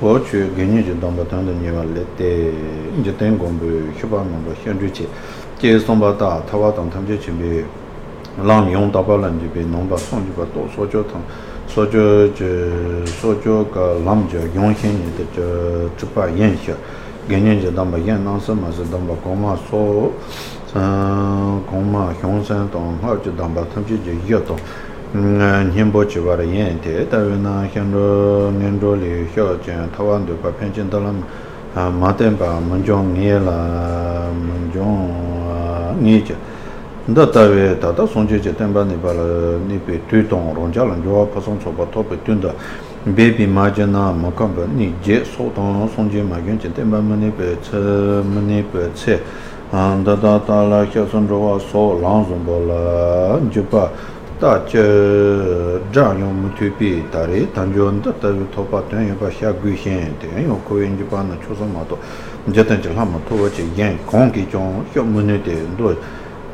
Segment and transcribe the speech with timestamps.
[0.00, 2.52] o chu genyu ju dhampa tanda nyewa le te
[2.96, 3.66] inje ten gombo
[3.98, 5.06] shubha nomba xianchu chi
[5.58, 7.64] che somba ta tawa tang tamche chimbe
[8.42, 11.22] lang yong dapa lan ju be nomba song ju ba to sojo tang
[11.66, 16.76] sojo ju sojo ka lam ju yong hen nye de ju chupa yen xia
[17.28, 20.12] genyu ju dhampa yen nang se ma se dhampa goma so
[20.72, 24.58] goma hiong sen tong har ju dhampa tamche ju ye tong
[25.12, 30.48] nyingbo chiwa ra yin te, tawe na xiangro nyingro li xio jen tawa ndu pa
[30.50, 31.22] penchen talam
[31.74, 36.34] ma tenpa mungyong nye la mungyong nye che.
[37.04, 41.40] Nda tawe tata songche che tenpa nipa la nipi tui tong rongcha lan yuwa pa
[41.40, 42.54] song sopa tope tunda
[43.02, 47.00] bebi ma je na ma kamba ni je so tong songche ma gyun che tenpa
[47.00, 49.20] ma nipi tse ma nipi tse
[49.70, 53.90] nda tata la xio song rwa so lang zongpo la jupa
[54.42, 54.82] tā chā
[55.94, 59.06] dhāng yōng mū tū pī tā rī tāng yōng tā tā wī tō pā tuyān
[59.06, 61.84] yō pā xiā gui xiān tē yō kō yōng jī pā na chū sā mā
[61.86, 61.94] tō
[62.50, 65.38] jā tāng chī lā mā tō wā chī yāng kōng kī chōng xiō mū nē
[65.46, 65.94] tē ndō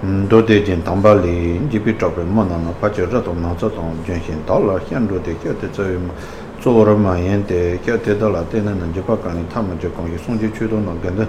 [0.04, 1.32] ndō tē jīn tāng pā lī
[1.72, 4.20] jī pī chā pā mō nā na pā chā rā tō nā tsā tōng jīn
[4.20, 6.12] xiān tā lā xiān rō tē kia tē tsā wī mā
[6.60, 9.32] tsō rā mā yān tē kia tē tā lā tē nā nā jī pā kā
[9.32, 11.24] nī tā mā chā kōng kī sōng jī chū tō nā gā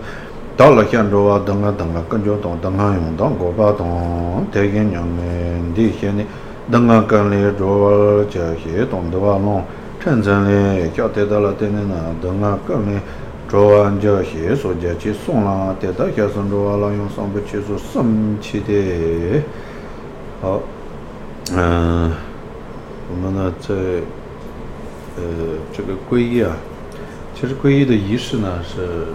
[0.60, 3.16] tā lā xiān rō wā dāng gā dāng gā gā chō tōng dāng gā yōng
[3.16, 5.32] dāng gō pā tōng tē kiān nyāng mē
[5.72, 6.28] ndī xiān nī
[6.72, 9.64] 等啊跟你说就学懂得玩弄
[10.00, 13.00] 真正的叫得到了点点呢等啊跟你
[13.50, 19.42] 说完就学结叫去送啦得到结束就要浪用时间去做去送去的
[20.42, 20.62] 好
[21.54, 22.12] 嗯
[23.10, 23.74] 我们呢在
[25.18, 25.24] 呃
[25.74, 26.56] 这个皈依啊
[27.34, 29.08] 其实皈依的仪式呢是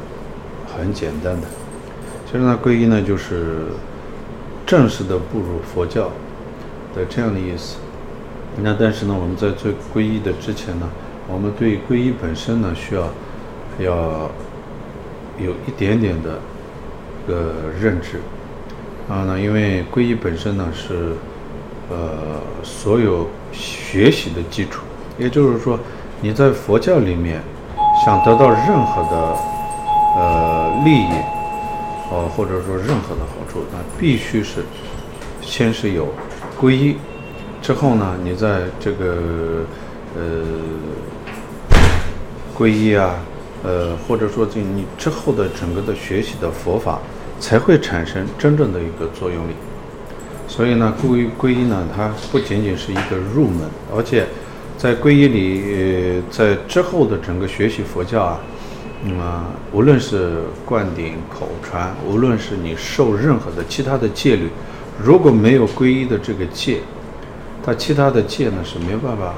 [0.76, 1.46] 很简单的
[2.26, 3.66] 其实呢皈依呢就是
[4.66, 6.10] 正式的步入佛教
[6.94, 7.76] 的这样的意思，
[8.62, 10.88] 那但是呢，我们在做皈依的之前呢，
[11.26, 13.08] 我们对皈依本身呢，需要
[13.80, 14.30] 要
[15.38, 16.38] 有一点点的
[17.26, 18.18] 个认知
[19.08, 19.24] 啊。
[19.26, 21.14] 那因为皈依本身呢是
[21.90, 24.82] 呃所有学习的基础，
[25.18, 25.78] 也就是说
[26.20, 27.42] 你在佛教里面
[28.04, 29.36] 想得到任何的
[30.16, 31.12] 呃利益
[32.12, 34.64] 哦，或者说任何的好处，那必须是
[35.40, 36.06] 先是有。
[36.60, 36.96] 皈依
[37.60, 39.16] 之后呢，你在这个
[40.16, 40.22] 呃
[42.56, 43.16] 皈依啊，
[43.62, 46.98] 呃或者说这你之后的整个的学习的佛法
[47.40, 49.52] 才会产生真正的一个作用力。
[50.46, 53.62] 所以呢，皈依皈依呢，它不仅仅是一个入门，
[53.96, 54.26] 而且
[54.76, 58.40] 在皈依里，在之后的整个学习佛教啊，
[59.04, 64.48] 嗯啊，无论是灌顶、口传，无论是你受任何的其他的戒律。
[65.02, 66.80] 如果没有皈依的这个戒，
[67.64, 69.34] 他其他的戒呢是没有办法，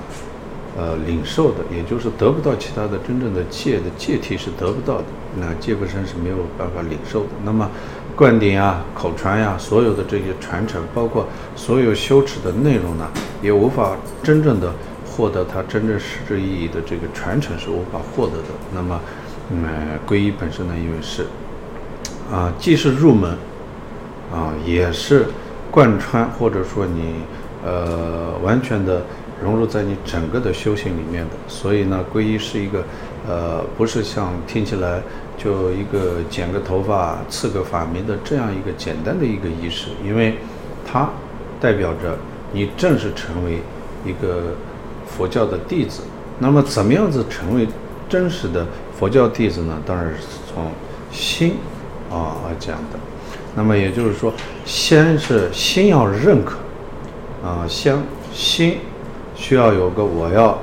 [0.76, 5.04] 呃，领受的，也就是得不到其他的真正的戒的戒体是得不到的，
[5.36, 7.28] 那戒不生是没有办法领受的。
[7.44, 7.70] 那么，
[8.14, 13.08] 灌顶啊、口传呀、所有的这些传承，包括所有修持的内容呢，
[13.40, 14.72] 也无法真正的
[15.06, 18.48] 获得它真正实质意义的这个传承是无法获得的。
[18.74, 19.00] 那么，
[19.50, 19.64] 嗯，
[20.06, 21.26] 皈依本身呢，因为是，
[22.30, 23.30] 啊，既是入门，
[24.30, 25.26] 啊，也是。
[25.76, 27.16] 贯穿或者说你，
[27.62, 29.02] 呃，完全的
[29.42, 32.82] 融入在你整个的修行里面的，所以呢，皈依是一个，
[33.28, 35.02] 呃，不是像听起来
[35.36, 40.38] 就一个剪个头发、赐个法名的这样一个简单的一个仪式，因为
[40.90, 41.10] 它
[41.60, 42.16] 代表着
[42.54, 43.60] 你正式成为
[44.06, 44.54] 一个
[45.06, 46.04] 佛教的弟子。
[46.38, 47.68] 那么，怎么样子成为
[48.08, 48.66] 真实的
[48.98, 49.76] 佛教弟子呢？
[49.84, 50.72] 当然是从
[51.12, 51.56] 心
[52.10, 52.98] 啊而讲的。
[53.58, 54.30] 那么也就是说，
[54.66, 56.58] 先是心要认可，
[57.42, 57.96] 啊，先
[58.30, 58.76] 心
[59.34, 60.58] 需要有个我要，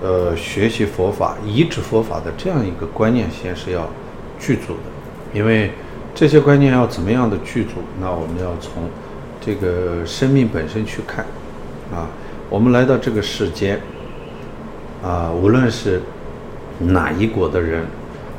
[0.00, 3.84] 呃，学习佛法、依止佛法的这样一个观念，先是要
[4.38, 5.34] 具足的。
[5.34, 5.72] 因为
[6.14, 8.88] 这些观念要怎么样的具足，那我们要从
[9.40, 11.26] 这个生命本身去看，
[11.92, 12.06] 啊，
[12.48, 13.80] 我们来到这个世间，
[15.02, 16.00] 啊，无论是
[16.78, 17.84] 哪一国的人，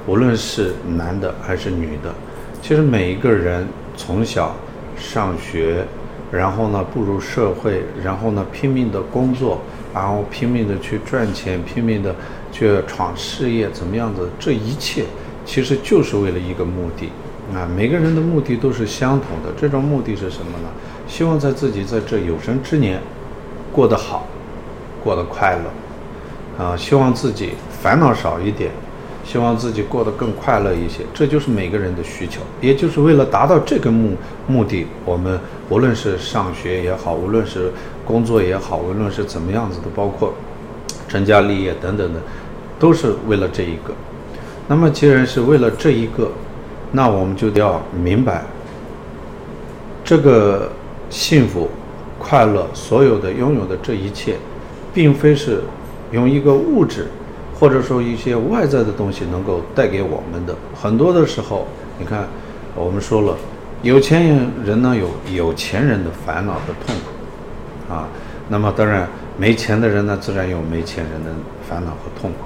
[0.07, 2.15] 无论是男的还是女的。
[2.61, 4.55] 其实每一个人从小
[4.97, 5.85] 上学，
[6.31, 9.59] 然后呢步入社会，然后呢拼命的工作，
[9.93, 12.13] 然后拼命的去赚钱，拼命的
[12.51, 14.29] 去闯事业，怎么样子？
[14.37, 15.05] 这一切
[15.45, 17.09] 其实就是为了一个目的
[17.55, 17.67] 啊！
[17.75, 20.69] 每个人的目的都是相同的，这种目的是什么呢？
[21.07, 22.99] 希望在自己在这有生之年
[23.73, 24.27] 过得好，
[25.03, 26.77] 过得快乐啊！
[26.77, 28.69] 希望自己烦恼少一点。
[29.29, 32.41] 希望自己过得更快乐一些，这就是每个人的需求。
[32.59, 34.15] 也就是为了达到这个目
[34.47, 35.39] 目的，我们
[35.69, 37.71] 无论是上学也好，无论是
[38.03, 40.33] 工作也好，无论是怎么样子的，包括
[41.07, 42.19] 成家立业等等的，
[42.79, 43.93] 都是为了这一个。
[44.67, 46.31] 那么既然是为了这一个，
[46.91, 48.43] 那我们就要明白，
[50.03, 50.71] 这个
[51.11, 51.69] 幸福、
[52.17, 54.37] 快乐，所有的拥有的这一切，
[54.91, 55.61] 并非是
[56.11, 57.05] 用一个物质，
[57.59, 60.55] 或者说一些外在的东西能够带给我们的。
[60.73, 61.67] 很多的时候，
[61.99, 62.25] 你看，
[62.75, 63.35] 我们说了，
[63.81, 68.07] 有钱人呢有有钱人的烦恼和痛苦，啊，
[68.47, 69.07] 那么当然
[69.37, 71.29] 没钱的人呢，自然有没钱人的
[71.67, 72.37] 烦恼和痛苦。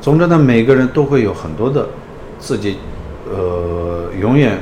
[0.00, 1.86] 总之呢，每个人都会有很多的
[2.38, 2.78] 自己，
[3.30, 4.58] 呃，永远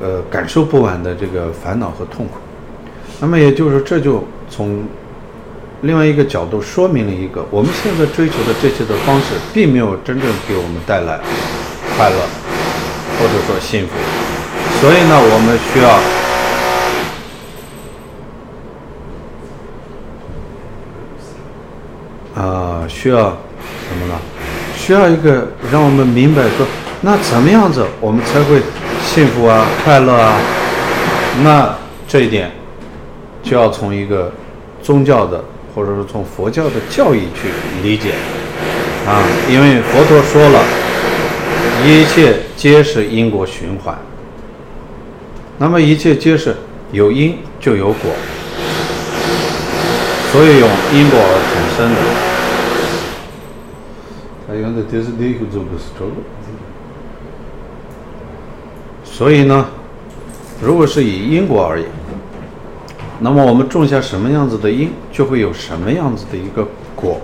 [0.00, 2.34] 呃感受不完的这个烦恼和痛苦。
[3.20, 4.84] 那么也就是这就从
[5.82, 11.20] 另外一个角度说明了一个，我们现在追求的这些的方式，并没有真正给我们带来
[11.96, 12.16] 快乐
[13.18, 13.92] 或者说幸福。
[14.80, 15.88] 所以呢，我们需要
[22.34, 24.14] 啊、需要什么呢？
[24.76, 26.66] 需要一个让我们明白说，
[27.02, 28.60] 那怎么样子我们才会
[29.04, 30.40] 幸福啊、快乐啊？
[31.42, 31.72] 那
[32.08, 32.50] 这一点
[33.42, 34.32] 就要从一个
[34.82, 35.42] 宗教的，
[35.74, 37.48] 或者是从佛教的教义去
[37.82, 38.12] 理解
[39.06, 40.64] 啊，因为佛陀说了，
[41.86, 43.96] 一切皆是因果循环。
[45.58, 46.56] 那么一切皆是
[46.92, 48.12] 有因就有果，
[50.30, 52.00] 所以用因果而产生的。
[59.04, 59.68] 所以呢，
[60.62, 61.88] 如果是以因果而言，
[63.20, 67.20] 那么我们种下什么样子的因，就会有什么样子的一个果。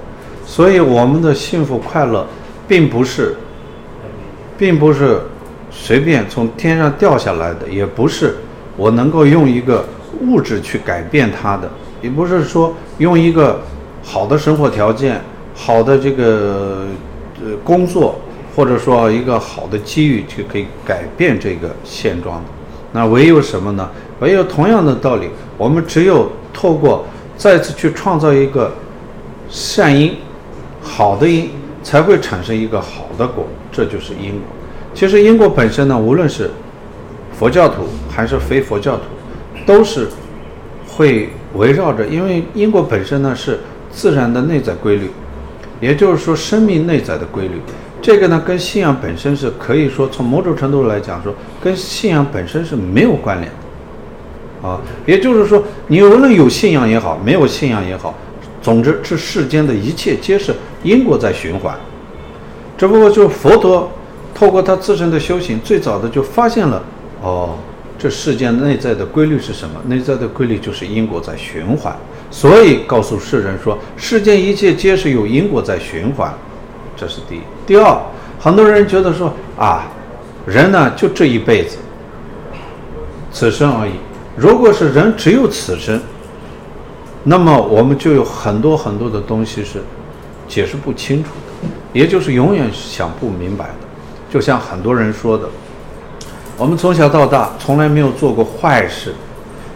[0.46, 2.26] 所以我们的幸福快乐，
[2.66, 3.36] 并不是，
[4.58, 5.20] 并不是
[5.70, 8.36] 随便从天上掉下来的，也不是
[8.76, 9.84] 我能够用一个
[10.20, 11.70] 物质去改变它的，
[12.02, 13.62] 也不是说用一个
[14.02, 15.20] 好的生活条件、
[15.54, 16.86] 好的这个。
[17.44, 18.14] 呃，工作
[18.54, 22.48] 或者说一个好的机遇就可以改变这个现状的，
[22.92, 23.90] 那唯有什么呢？
[24.24, 25.28] 唯有同样的道理，
[25.58, 27.04] 我们只有透过
[27.36, 28.72] 再次去创造一个
[29.50, 30.16] 善因、
[30.82, 31.50] 好的因，
[31.82, 34.40] 才会产生一个好的果，这就是因果。
[34.94, 36.50] 其实因果本身呢，无论是
[37.38, 39.02] 佛教徒还是非佛教徒，
[39.66, 40.08] 都是
[40.88, 43.60] 会围绕着，因为因果本身呢是
[43.92, 45.10] 自然的内在规律。
[45.82, 47.60] 也就是说，生命内在的规律，
[48.00, 53.52] 这个呢，跟信仰本身是可以说从某种程度来讲说，跟信仰本身是没有关联，
[54.64, 58.14] 啊，也就是说，你无论有信仰也好，没有信仰也好，
[58.62, 61.76] 总之，这世间的一切皆是因果在循环。
[62.78, 63.92] 只不过，就佛陀
[64.34, 66.82] 透过他自身的修行，最早的就发现了，
[67.20, 67.58] 哦，
[67.98, 69.78] 这世间内在的规律是什么？
[69.86, 71.94] 内在的规律就是因果在循环。
[72.30, 76.32] 所以告诉世人说，世间一切皆是有因果在循环，
[76.96, 77.40] 这是第一。
[77.66, 77.96] 第二，
[78.40, 79.86] 很多人觉得说啊，
[80.46, 81.76] 人呢就这一辈子，
[83.30, 83.92] 此生而已。
[84.36, 86.00] 如果是人只有此生，
[87.22, 89.82] 那么我们就有很多很多的东西是
[90.48, 91.30] 解释不清楚
[91.62, 93.74] 的，也就是永远想不明白的。
[94.30, 95.48] 就像很多人说的，
[96.58, 99.14] 我们从小到大从来没有做过坏事，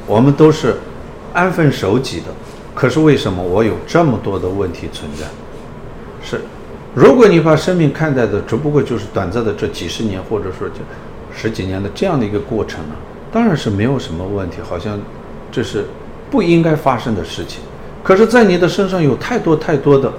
[0.07, 0.77] 我们都是
[1.33, 2.27] 安分守己的。
[2.75, 5.25] 可是为什么我有这么多的问题存在？
[6.23, 6.41] 是，
[6.95, 10.77] 如果你把生命看待的只不过就是短暂的这几十年，或者说就
[11.33, 12.95] 十几年的这样的一个过程呢，
[13.31, 14.99] 当然是没有什么问题，好像
[15.53, 15.85] 这是
[16.31, 17.61] 不应该发生的事情。
[18.03, 20.11] 可是，在你的身上有太多太多的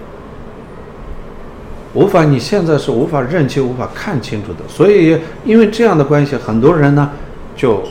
[1.93, 4.59] 无法，你现在是无法认清、无法看清楚的。
[4.67, 7.09] 所以，因为这样的关系，很多人呢，
[7.55, 7.81] 就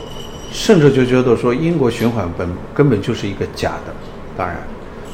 [0.51, 3.93] 甚至就觉得说，因果循环本根本就是一个假的。
[4.37, 4.55] 当然，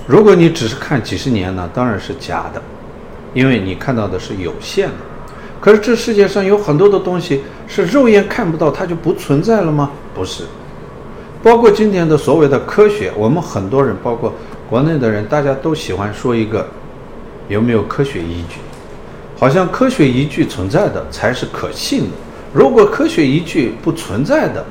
[0.05, 2.61] 如果你只是看几十年呢，当然是假的，
[3.33, 4.93] 因为你看到的是有限的。
[5.65, 9.89] 可是这世界上有很多的东西是肉眼看不到，它就不存在了吗？
[10.13, 10.43] 不是。
[11.41, 14.31] 包括今天的所谓的科学，我们很多人，包括
[14.69, 16.67] 国内的人，大家都喜欢说一个
[17.47, 18.59] 有没有科学依据，
[19.39, 22.09] 好像科学依据存在的才是可信的。
[22.53, 24.63] 如果科学依据不存在的，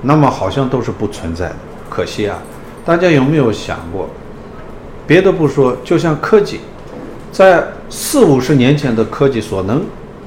[0.00, 1.56] 那么好像都是不存在的。
[1.88, 2.36] 可惜啊。
[2.84, 4.10] 大家有没有想过，
[5.06, 6.58] 别的不说，就像科技，
[7.30, 9.80] 在四五十年前的科技所能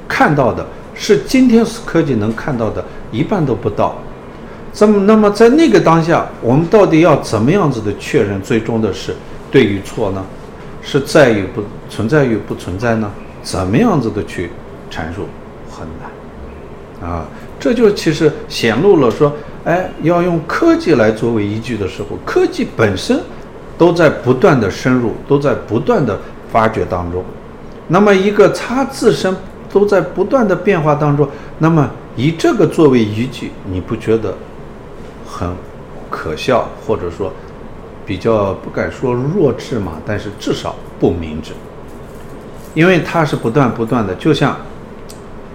[0.07, 3.95] 看到的，是今天科技能看到的一半都不到。
[4.73, 9.15] 这么，那么在那个当下，我们到底要怎么样子的确认最终的是
[9.51, 10.23] 对与错呢？
[10.81, 13.11] 是在于不存在与不存在呢？
[13.41, 14.49] 怎么样子的去
[14.91, 15.27] 阐述
[15.69, 17.25] 很难啊！
[17.59, 19.31] 这就其实显露了说。
[19.65, 23.19] 哎，要用科技来作为依据的时候，科技本身
[23.79, 26.19] 都在不断的深入，都在不断的
[26.51, 27.23] 发掘当中。
[27.87, 29.35] 那么一个它自身
[29.75, 31.27] 都在不断的变化当中，
[31.59, 34.33] 那么以这个作为依据，你不觉得
[35.27, 35.53] 很
[36.09, 37.29] 可笑，或者说
[38.05, 39.99] 比较不敢说弱智嘛？
[40.05, 41.51] 但是至少不明智，
[42.73, 44.55] 因为它是不断不断的，就像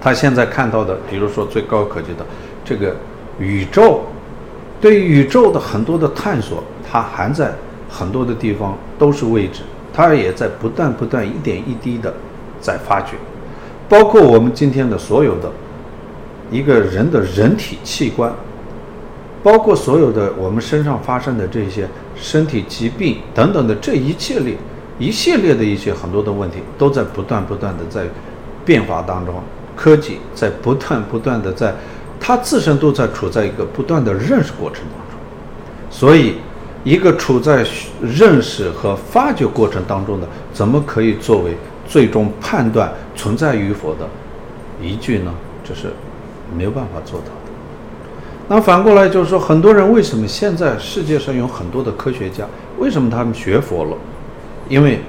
[0.02, 2.26] 他现在看到的，比如说最高科技的
[2.62, 2.94] 这个
[3.38, 4.02] 宇宙，
[4.82, 7.54] 对宇宙的很多的探索，它还在
[7.88, 9.62] 很多的地方都是未知。
[9.94, 12.12] 它也在不断不断一点一滴的
[12.60, 13.16] 在发掘，
[13.90, 15.50] 包括我们今天的所有的
[16.49, 18.32] 一个人的人体器官，
[19.42, 24.56] 包括所有的我们身上发生的这些身体疾病等等的这一系列
[24.99, 28.04] 一系列的一些很多的问题，都在不断不断的在
[28.64, 29.35] 变化当中，
[29.75, 31.75] 科技在不断不断的在
[32.20, 35.18] 它自身都在处在一个不断的认识过程当中，
[35.90, 36.37] 所以。
[36.82, 37.62] 一个处在
[38.00, 41.54] 认识和发掘过程当中的，怎么可以作为
[41.90, 44.09] 最终判断存在与否的
[44.80, 45.35] 依据呢？
[45.64, 45.92] 这是
[46.56, 47.50] 没有办法做到的。
[48.49, 52.44] 那反过来就是说，很多人为什么现在世界上有很多的科学家，
[52.78, 53.97] 为什么他们学佛了？
[54.68, 55.00] 因为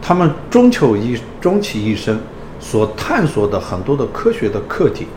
[0.00, 2.18] 他们终求一终其一生
[2.60, 5.08] 所探索的很多的科学的课题，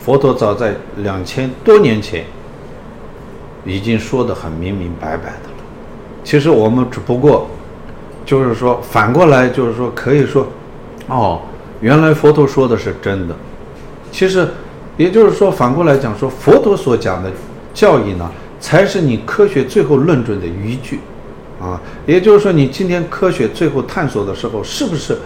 [0.00, 2.24] 佛陀早在两千多年前。
[3.68, 5.64] 已经说得很明明白白的了。
[6.22, 7.50] 其实我们只不过，
[8.26, 10.46] 就是说反过来，就是说可以说，
[11.08, 11.40] 哦，
[11.80, 13.34] 原来佛陀说的是真的。
[14.12, 14.46] 其实，
[14.98, 17.30] 也就是说反过来讲，说佛陀所讲的
[17.72, 18.30] 教义呢，
[18.60, 21.00] 才是你科学最后论证的依据，
[21.58, 25.16] 啊，也就是说你今天科学最后探索的时候，是不是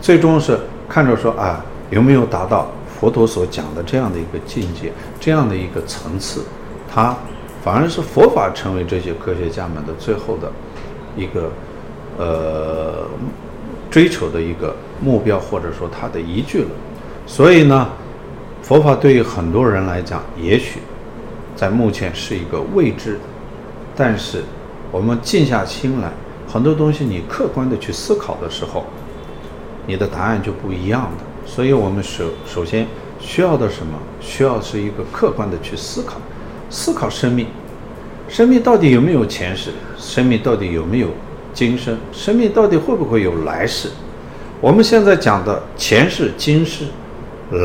[0.00, 6.44] 最终是看着说啊，有没有达到佛陀所讲的这样的一个境界，这样的一个层次，
[6.92, 7.16] 它。
[7.64, 10.50] 反而是佛法成为这些科学家们的最后的
[11.16, 11.48] 一个
[12.18, 13.06] 呃
[13.90, 16.68] 追求的一个目标，或者说它的依据了。
[17.26, 17.88] 所以呢，
[18.62, 20.80] 佛法对于很多人来讲，也许
[21.54, 23.20] 在目前是一个未知的，
[23.94, 24.42] 但是
[24.90, 26.10] 我们静下心来，
[26.48, 28.84] 很多东西你客观的去思考的时候，
[29.86, 31.24] 你的答案就不一样的。
[31.44, 32.86] 所以我们首首先
[33.20, 33.98] 需要的什么？
[34.20, 36.16] 需要是一个客观的去思考。
[36.70, 37.46] 思考生命，
[38.28, 39.70] 生命到底有没有前世？
[39.98, 41.08] 生命到底有没有
[41.52, 41.96] 今生？
[42.12, 43.88] 生命到底会不会有来世？
[44.60, 46.84] 我们现在讲的前世、今世、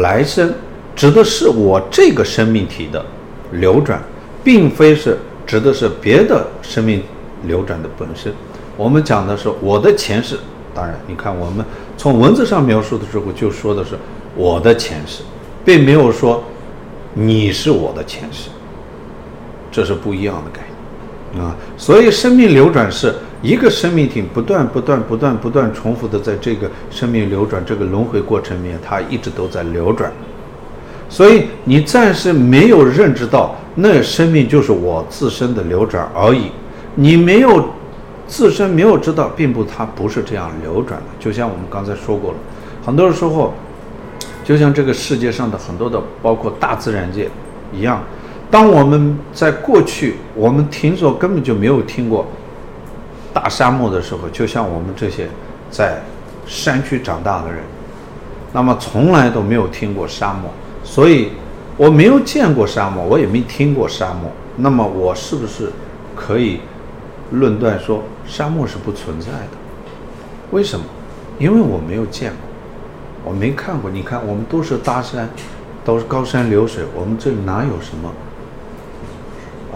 [0.02, 0.54] 来生，
[0.96, 3.06] 指的是我这个生命体的
[3.52, 4.02] 流转，
[4.44, 7.04] 并非是指的是别的生命
[7.44, 8.34] 流转的本身。
[8.76, 10.38] 我们讲的是我的前世，
[10.74, 11.66] 当然，你看我们
[11.98, 13.92] 从文字上描述的时候，就说的是
[14.36, 15.24] 我的前世，
[15.64, 16.44] 并没有说
[17.14, 18.50] 你是我的前世。
[19.72, 20.62] 这是不一样的概
[21.34, 30.12] 念啊，所以生命流转是一个生命体不断、不断、不断、不断重复的在这个生命流转这个轮回过程里面，它一直都在流转。
[31.10, 36.52] 所以你暂时没有认知到，那生命就是我自身的流转而已。
[36.96, 37.70] 你没有
[38.28, 41.06] 自身没有知道，并不它不是这样流转的。
[41.20, 42.38] 就像我们刚才说过了，
[42.84, 43.54] 很多时候，
[44.44, 47.30] 就像这个世界上的很多的，包括大自然界
[47.72, 48.04] 一样。
[48.50, 52.26] 当我们在过去，我们听说根本就没有听过
[53.38, 55.30] 大沙漠的时候，就像我们这些
[55.70, 56.02] 在
[56.48, 57.60] 山区长大的人，
[58.52, 60.50] 那么从来都没有听过沙漠，
[60.84, 61.30] 所以
[61.78, 64.32] 我没有见过沙漠，我也没听过沙漠。
[64.56, 65.72] 那么我是不是
[66.16, 66.62] 可以
[67.30, 69.58] 论断说沙漠是不存在的？
[70.50, 70.84] 为什么？
[71.38, 73.92] 因为我没有见过，我没看过。
[73.92, 75.30] 你看，我们都是大山，
[75.86, 78.12] 都是高山流水，我们这里哪有什么？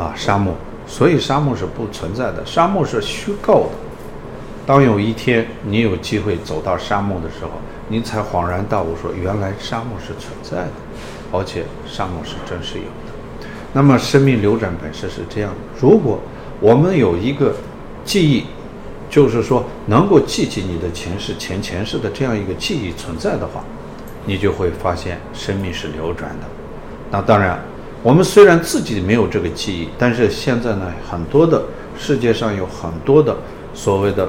[0.03, 0.55] 啊，沙漠，
[0.91, 3.77] 所以沙漠是不存在的，沙漠是虚构的。
[4.65, 7.51] 当有一天你有机会走到沙漠的时候，
[7.87, 10.71] 你才恍然大悟，说原来沙漠是存在的，
[11.31, 13.47] 而且沙漠是真实有的。
[13.71, 15.57] 那么生命流转本身是这样的。
[15.79, 16.19] 如果
[16.59, 17.55] 我们有一个
[18.03, 18.43] 记忆，
[19.09, 23.63] 就是说能够记起你的前世、前前世的这样一个记忆存在的话，
[24.25, 26.45] 你就会发现生命是流转的。
[27.09, 27.57] 那当然。
[28.03, 31.61] 我们虽然自己没有这个记忆，但是现在呢，很多的
[31.99, 33.37] 世界上有很多的
[33.75, 34.27] 所谓的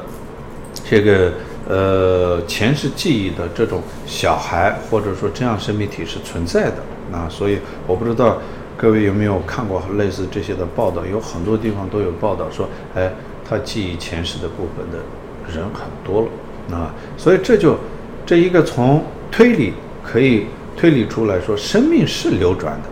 [0.85, 1.33] 这个
[1.67, 6.77] 呃前世记忆的这种小孩，或者说这样生命体是存在的。
[7.11, 8.39] 那所以我不知道
[8.77, 13.11] 各位有没有看过类似这些的报道，有很多地方都有报道说，哎，
[13.49, 14.99] 他记忆前世的部分的
[15.51, 16.95] 人很多了啊。
[17.17, 17.79] 所以这就
[18.27, 19.73] 这一个从推理
[20.05, 20.45] 可以
[20.77, 22.92] 推理出来说，生命是流转的。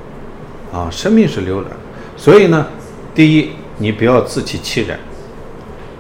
[0.73, 1.73] 啊，生命是流转，
[2.17, 2.67] 所以呢，
[3.15, 4.99] 第一，你不要自欺欺人，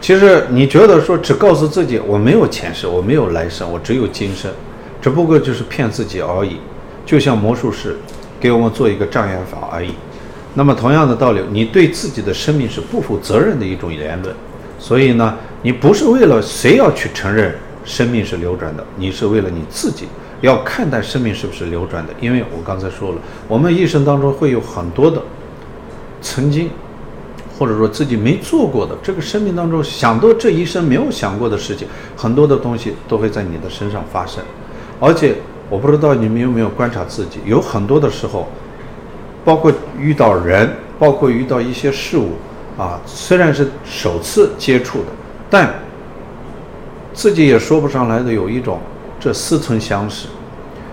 [0.00, 4.50] 其实你觉得说只告诉自己我没有前世，我没有来生，我只有今生，
[5.02, 6.58] 只不过就是骗自己而已，
[7.04, 7.96] 就像魔术师
[8.38, 9.92] 给我们做一个障眼法而已。
[10.54, 14.34] 那么同样的道理，你对自己的生命是不负责任的一种言论。
[14.78, 20.06] 所以呢，你不是为了谁要去承认生命是流转的，你是为了你自己
[20.40, 22.12] 要看待生命是不是流转的。
[22.20, 25.22] 因为我刚才说了，我们一生当中会有很多的
[26.20, 26.70] 曾经。
[27.58, 34.42] 或者说自己没做过的，这个生命当中想到这一生没有想过的事情，很多的东西都会在你的身上发生。
[34.98, 35.34] 而且
[35.68, 38.48] 我不知道你们有没有观察自己，有很多的时候，
[39.44, 42.30] 包括遇到人，包括遇到一些事物，
[42.78, 45.08] 啊，虽然是首次接触的，
[45.50, 45.70] 但
[47.12, 48.80] 自己也说不上来的有一种
[49.20, 50.26] 这似曾相识，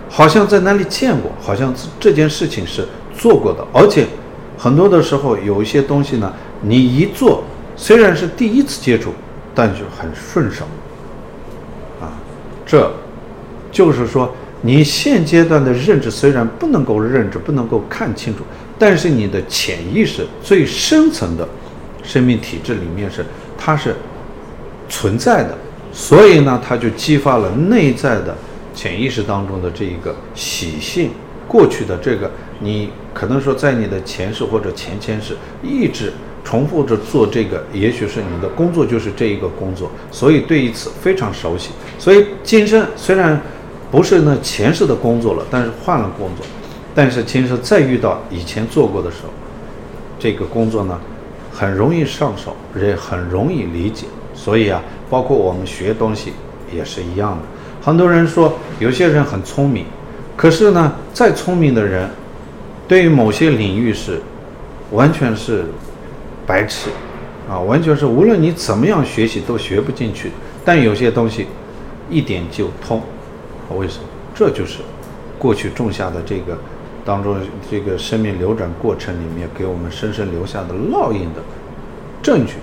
[0.10, 2.86] 好像在哪里见过，好像这件事情是
[3.18, 4.06] 做过的，而且
[4.58, 6.32] 很多的时候有一些东西呢。
[6.60, 7.44] 你一做，
[7.76, 9.14] 虽然是第一次接触，
[9.54, 10.66] 但是很顺手，
[12.02, 12.18] 啊，
[12.66, 12.92] 这，
[13.72, 18.42] 就是说，你现阶段的认知虽然不能够认知，不能够看清楚，
[18.80, 21.48] 但是你的潜意识最深层的
[22.02, 23.24] 生命体质里面是，
[23.56, 23.96] 它是
[24.90, 25.56] 存在的，
[25.98, 28.38] 所以呢，它就激发了内在的
[28.76, 31.10] 潜意识当中的这一个习性，
[31.48, 36.14] 过去的这个，你可能说在你的前世或者前前世一直。
[36.44, 41.72] 重复着做这个，也许是你的工作就是这一个工作，所以对于此非常熟悉。
[42.00, 43.42] 所以今生虽然
[43.92, 46.46] 不是那前世的工作了，但是换了工作，
[46.96, 49.34] 但是今生再遇到以前做过的时候，
[50.18, 50.98] 这个工作呢，
[51.52, 54.06] 很容易上手，也很容易理解。
[54.34, 56.34] 所以啊，包括我们学东西
[56.74, 57.44] 也是一样的。
[57.82, 59.86] 很多人说有些人很聪明，
[60.36, 62.10] 可是呢，再聪明的人，
[62.88, 64.22] 对于某些领域是
[64.92, 65.66] 完全是。
[66.48, 66.90] 白痴，
[67.50, 70.32] 啊，完全是无论你怎么样学习都学不进去。
[70.64, 71.46] 但有些东西
[72.10, 73.02] 一点就通，
[73.76, 74.06] 为什么？
[74.34, 74.80] 这就是
[75.38, 76.58] 过去种下的这个
[77.04, 77.36] 当中
[77.70, 81.42] 这个生命流转过程里面给我们深深留下的烙印的
[82.24, 82.54] 证据，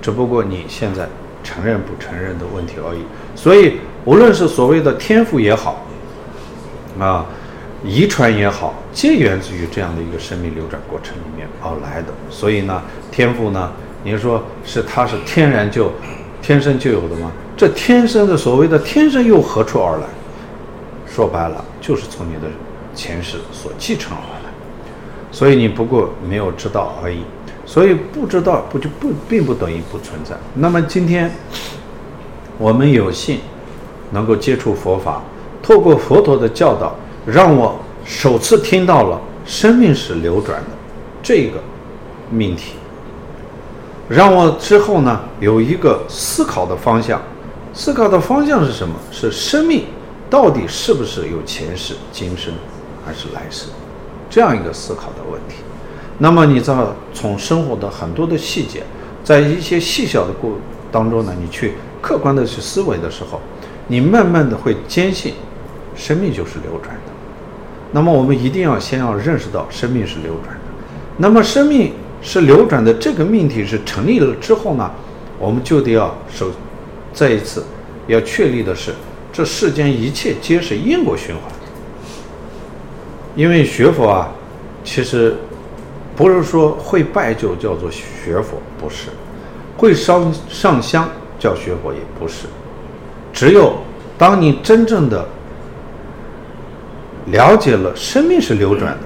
[0.00, 1.06] 只不过你现在
[1.46, 3.04] 承认不承认的问题而已。
[3.36, 5.86] 所以无论是所谓的天赋也好，
[6.98, 7.24] 啊。
[7.84, 12.08] 遗传也好，皆源自于这样的一个生命流转过程里面而来的。
[12.30, 12.82] 所以呢，
[13.12, 13.70] 天赋呢，
[14.02, 15.92] 你说是它是天然就
[16.42, 17.30] 天生就有的吗？
[17.56, 20.06] 这天生的所谓的天生又何处而来？
[21.06, 22.48] 说白了，就是从你的
[22.92, 24.50] 前世所继承而来。
[25.30, 27.20] 所以你不过没有知道而已。
[27.66, 30.34] 所以不知道不就不并不等于不存在。
[30.54, 31.30] 那么今天
[32.56, 33.40] 我们有幸
[34.12, 35.20] 能够接触佛法，
[35.62, 36.94] 透过佛陀的教导。
[37.26, 40.68] 让我首次听到了生命是流转的
[41.20, 41.60] 这个
[42.30, 42.74] 命题，
[44.08, 47.20] 让我之后呢有一个思考的方向。
[47.74, 48.94] 思考的方向是什么？
[49.10, 49.86] 是生命
[50.30, 52.54] 到底是不是有前世、今生
[53.04, 53.66] 还是来世？
[54.30, 55.56] 这样一个思考的问题。
[56.18, 56.74] 那么你在
[57.12, 58.82] 从生活的很多的细节，
[59.22, 60.52] 在一些细小的过
[60.90, 63.40] 当中呢，你去客观的去思维的时候，
[63.88, 65.34] 你慢慢的会坚信，
[65.94, 67.12] 生命就是流转的。
[67.92, 70.60] 那么我们一定要先要认识到生命是流转的。
[71.18, 74.90] 那么生命是流转的这个命题是成立了之后呢，
[75.38, 76.50] 我们就得要首
[77.12, 77.64] 再一次
[78.06, 78.94] 要确立的是，
[79.32, 81.44] 这世间一切皆是因果循环。
[83.34, 84.32] 因为学佛啊，
[84.82, 85.36] 其实
[86.16, 89.10] 不是说会拜就叫做学佛，不是；
[89.76, 92.46] 会烧上香叫学佛，也不是。
[93.32, 93.74] 只有
[94.16, 95.24] 当你真正的。
[97.32, 99.00] 了解了生命是流转的，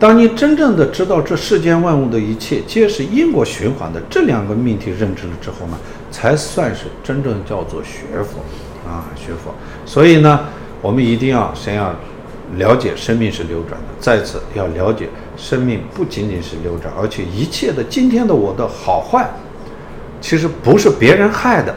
[0.00, 5.78] 当你真正的知道这世间万物的一切皆是因果循环的这两个命题认知了之后呢，
[6.10, 8.40] 才算是真正叫做学佛
[8.84, 9.54] 啊，学佛。
[9.86, 10.40] 所以呢，
[10.82, 11.94] 我们一定要先要
[12.56, 15.08] 了解生命是流转的，再次要了解
[15.40, 19.30] 生命不仅仅是流转，而且一切的今天的我的好坏，
[20.20, 21.74] 其实不是别人害的，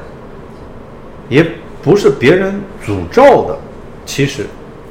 [1.29, 1.43] 也
[1.81, 3.57] 不是别人诅咒的，
[4.05, 4.45] 其实。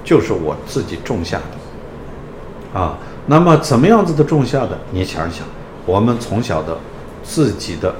[0.04, 4.76] 就是我自己种下的，啊，那么怎么样子的种下的？
[4.90, 5.46] 你想想，
[5.86, 6.76] 我们从小的
[7.22, 7.94] 自己的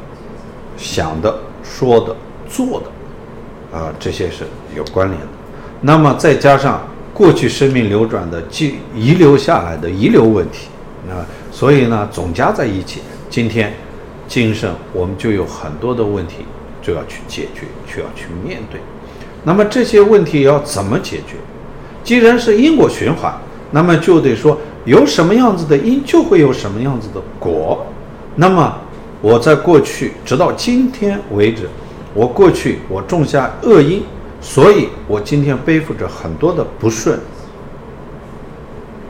[0.77, 1.33] 想的、
[1.63, 2.17] 说的、
[2.49, 5.29] 做的，啊，这些是有关联的。
[5.81, 6.83] 那么再加上
[7.15, 10.69] 过去生命流转的遗遗留下来的遗留问题，
[11.07, 11.15] 那，
[11.51, 13.73] 所以呢，总加在一起，今天
[14.27, 16.37] 今生我们就有很多的问题
[16.81, 18.81] 就要去解决，需要去面对。
[19.45, 21.37] 那么这些问题要怎么解决？
[22.03, 23.35] 既然是因果循环，
[23.73, 27.87] 那么就得说有什么样子的因，就会有什么样子的果。
[28.37, 28.79] 那么
[29.21, 31.69] 我在过去直到今天为止，
[32.15, 34.03] 我过去我种下恶因，
[34.43, 37.19] 所以我今天背负着很多的不顺、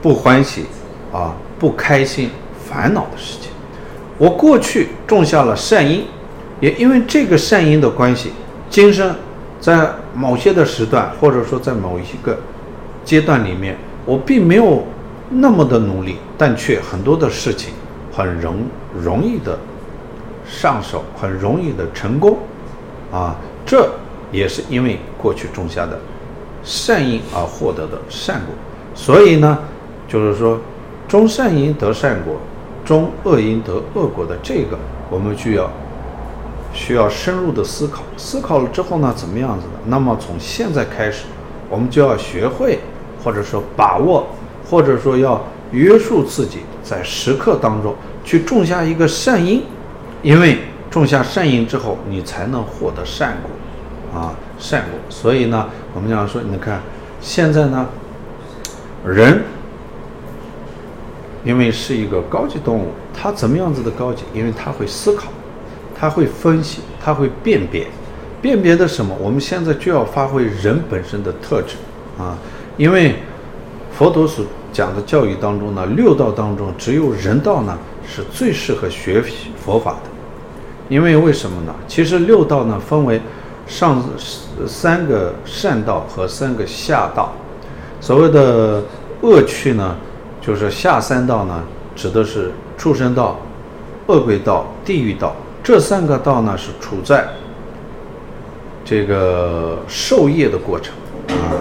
[0.01, 0.67] 不欢喜
[1.13, 2.31] 啊、不开心、
[2.69, 3.51] 烦恼的事情。
[4.19, 6.05] 我过去种下了善因，
[6.61, 8.31] 也因为这个善因的关系，
[8.71, 9.17] 今生
[9.59, 12.39] 在某些的时段，或者说在某一个
[13.05, 14.85] 阶段里面，我并没有
[15.31, 17.73] 那么的努力，但却很多的事情
[18.13, 18.57] 很容
[19.03, 19.59] 容易的。
[20.45, 22.37] 上手很容易的成功，
[23.13, 23.89] 啊，这
[24.33, 26.01] 也是因为过去种下的
[26.65, 28.55] 善因而获得的善果。
[28.95, 29.59] 所以呢，
[30.09, 30.59] 就是说，
[31.07, 32.37] 种善因得善果，
[32.85, 34.77] 种恶因得恶果的这个，
[35.09, 35.71] 我们就要
[36.75, 38.03] 需要深入的思考。
[38.17, 39.81] 思考了之后呢，怎么样子的？
[39.87, 41.25] 那么从现在开始，
[41.71, 42.81] 我们就要学会，
[43.23, 44.27] 或者说把握，
[44.69, 49.63] 或者说要约束自己，在时刻当中去种下一个善因。
[50.23, 50.59] 因为
[50.91, 53.51] 种下善因之后，你才能获得善果，
[54.15, 54.99] 啊，善果。
[55.09, 56.81] 所以呢，我们讲说，你看，
[57.21, 57.89] 现在呢，
[59.07, 59.43] 人
[61.45, 64.25] 因为是一个高级动物，他怎么样子的高级？
[64.33, 65.29] 因为他会思考，
[65.99, 67.87] 他会分析，他会辨别，
[68.41, 69.17] 辨别的什么？
[69.21, 71.77] 我们现在就要发挥人本身的特质，
[72.19, 72.39] 啊，
[72.77, 73.17] 因为
[73.93, 80.11] 佛陀所讲的教育当中呢，六道当中只有人道呢是最适合学习佛法的。
[80.89, 81.75] 因为为什么呢？
[81.89, 83.21] 其实六道呢分为
[83.67, 84.03] 上
[84.67, 87.33] 三个善道和三个下道。
[88.01, 88.83] 所谓的
[89.21, 89.97] 恶趣呢，
[90.41, 91.63] 就是下三道呢，
[91.95, 93.39] 指的是畜生道、
[94.07, 95.35] 恶鬼道、地狱道。
[95.63, 97.27] 这三个道呢是处在
[98.85, 100.93] 这个受业的过程
[101.29, 101.55] 啊，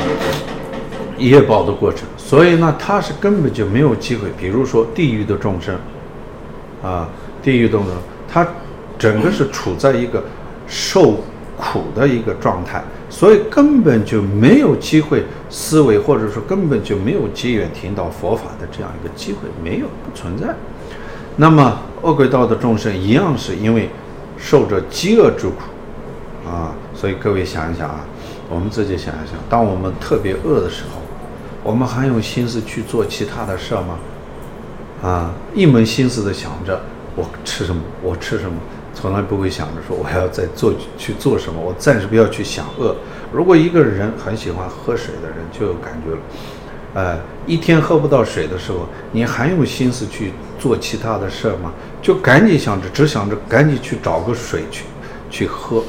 [1.18, 2.08] 业报的过程。
[2.18, 4.30] 所以呢，他是根本就没有机会。
[4.38, 5.76] 比如说地狱的众生
[6.84, 7.08] 啊，
[7.42, 7.94] 地狱众生，
[8.32, 8.48] 他。
[9.00, 10.24] 整个是处在一个
[10.68, 11.16] 受
[11.62, 20.56] 苦的一个状态，所以根本就没有机会思维，或者说根本就没有机缘听到佛法的这样一个机会，没有，不存在。
[21.38, 23.89] 那么饿鬼道的众生一样是因为
[24.38, 28.04] 受着饥饿之苦啊，所以各位想一想啊，
[28.50, 31.00] 我们自己想一想，当我们特别饿的时候，
[31.63, 34.00] 我们还有心思去做其他的事吗？
[35.04, 36.82] 啊，一门心思的想着
[37.15, 38.58] 我吃什么，我吃什么。
[38.94, 42.96] 从来不会想着说我要再做去做什么，我暂时不要去想饿。
[43.32, 46.18] 如果一个人很喜欢喝水的人，就有感觉了，
[46.94, 48.80] 呃，一天喝不到水的时候，
[49.14, 51.72] 你还有心思去做其他的事吗？
[52.02, 54.84] 就赶紧想着，只想着赶紧去找个水去
[55.30, 55.82] 去喝，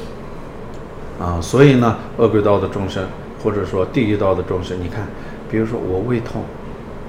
[1.19, 3.05] 啊，所以呢，饿鬼道的众生，
[3.43, 5.05] 或者说地狱道的众生，你看，
[5.51, 6.43] 比如说我胃痛，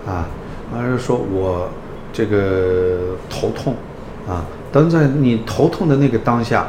[0.05, 0.27] 啊，
[0.73, 1.69] 还是说我
[2.13, 3.77] 这个头痛，
[4.29, 4.45] 啊。
[4.75, 6.67] 等在你头痛的那个当下，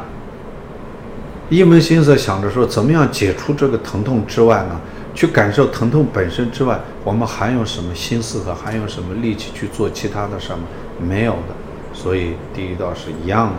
[1.50, 4.80] 一门心思想着说怎么样解除这个疼痛之外呢，
[5.12, 10.60] 去感受疼痛本身之外，我们还有什么心思和还有什么力气去做其他的事吗？
[11.00, 11.54] 没有的。
[11.92, 13.54] 所以地狱道是一样的。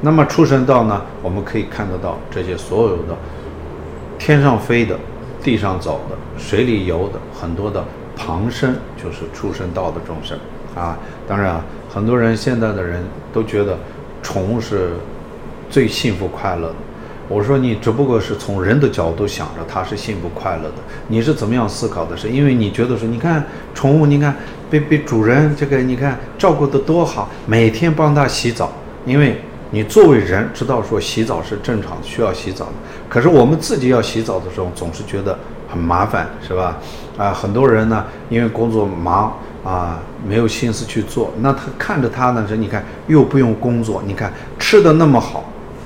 [0.00, 1.00] 那么畜生道呢？
[1.22, 3.16] 我们可以看得到这些所有的
[4.18, 4.98] 天上飞的、
[5.40, 7.84] 地上走的、水里游的很多的
[8.16, 10.36] 旁生，就是畜生道的众生
[10.74, 10.98] 啊。
[11.28, 11.64] 当然啊。
[11.94, 13.76] 很多人现在的人都觉得
[14.22, 14.92] 宠物是
[15.68, 16.74] 最幸福快乐的。
[17.26, 20.74] 我说你只不过是从人的角度想着它是幸福快乐的，
[21.08, 22.14] 你是怎么样思考的？
[22.14, 23.42] 是因为你觉得说，你看
[23.74, 24.36] 宠物，你看
[24.70, 28.70] 被被主人这个你看照顾得多好，每天帮它洗澡。
[29.06, 32.72] 因为你作为人知道说洗澡是正常需要洗澡的，
[33.08, 36.78] 可是我们自己要洗澡的时候总是觉得很麻烦，是吧？
[37.16, 39.34] 啊，很多人呢因为工作忙。
[39.64, 39.98] 啊，
[40.28, 45.44] 没有心思去做，那他看着他呢，是，你看又不用工作，你看吃的那么好，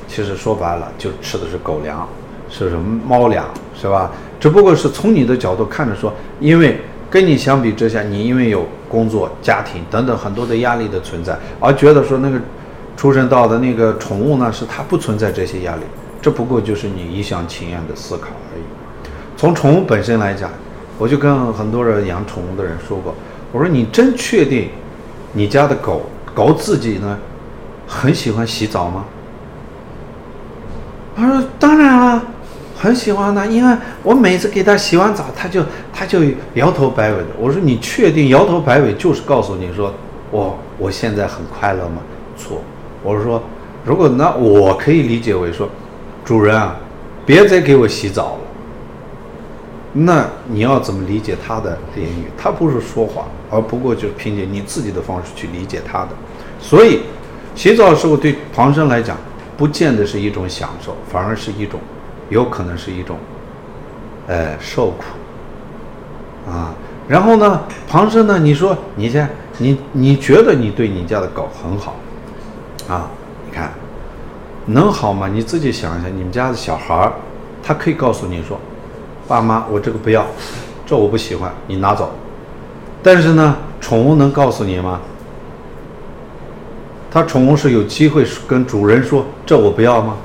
[0.08, 2.06] 其实说白了就吃的是狗粮，
[2.50, 3.46] 是什么猫粮，
[3.80, 4.10] 是吧？
[4.40, 12.40] 只不过是从你的角度看着说，因为跟你相比之下，你因为有工作、家庭等等很多的压力的存在，而觉得说那个
[12.96, 15.82] 出生到的那个宠物呢，是它不存在这些压力，
[16.20, 18.62] 这不过就是你一厢情愿的思考而已。
[19.36, 20.50] 从宠物本身来讲，
[20.98, 23.14] 我就跟很多人养宠物的人说过。
[23.52, 24.68] 我说你真确定，
[25.32, 26.02] 你家的狗
[26.34, 27.18] 狗自己呢，
[27.86, 29.04] 很喜欢洗澡吗？
[31.16, 32.22] 他说当然了，
[32.76, 36.20] 很喜欢的，因为我每次给它洗完澡，它就它就
[36.54, 37.26] 摇头摆尾的。
[37.38, 39.92] 我说你确定摇头摆尾就是告诉你说
[40.30, 42.02] 我我现在很快乐吗？
[42.36, 42.62] 错，
[43.02, 43.42] 我说
[43.84, 45.68] 如果那我可以理解为说，
[46.24, 46.76] 主人啊，
[47.26, 48.40] 别再给我洗澡了。
[50.00, 52.30] 那你要怎么理解他的言语？
[52.36, 56.10] 他不是说谎，而不过就是凭借你自己的方式去理解他的。
[56.60, 57.00] 所以，
[57.54, 59.16] 洗澡的时候对旁生来讲，
[59.56, 61.80] 不见得是一种享受，反而是一种，
[62.28, 63.18] 有可能是一种，
[64.28, 65.04] 呃，受苦，
[66.48, 66.74] 啊。
[67.08, 71.96] 然后呢，旁生呢，你说你先，你你觉得你对你家的狗很好，
[72.86, 73.10] 啊，
[73.46, 73.72] 你看，
[74.66, 75.26] 能好吗？
[75.26, 77.12] 你自己想一想，你们家的小孩儿，
[77.62, 78.60] 他可以告诉你说，
[79.28, 80.26] 爸妈，我这个不要，
[80.86, 82.10] 这我不喜欢，你拿走。
[83.02, 85.00] 但是呢，宠物能告诉你吗？
[87.10, 90.16] 它宠物是有机会跟主人说，这我不要吗？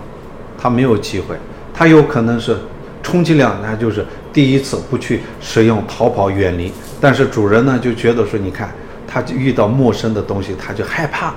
[0.57, 1.35] 它没有机会，
[1.73, 2.57] 它有可能是，
[3.03, 4.05] 充其量那就是。
[4.33, 8.73] 第一次不去使用，逃跑远离，但是主人呢就觉得说，你看，
[9.07, 11.31] 它遇到陌生的东西，它就害怕，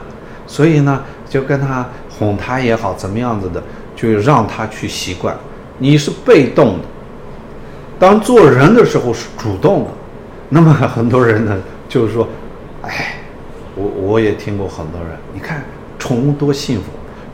[0.47, 3.63] 所以呢就跟他哄它也好，怎么样子的，
[3.95, 5.37] 就让它去习惯。
[5.77, 6.85] 你是被动的，
[7.99, 9.91] 当做人的时候是主动的。
[10.49, 12.29] 那么很多人呢就是说，
[12.83, 13.17] 哎，
[13.75, 15.65] 我我也听过很多人，你看
[15.99, 16.85] 宠物多幸福，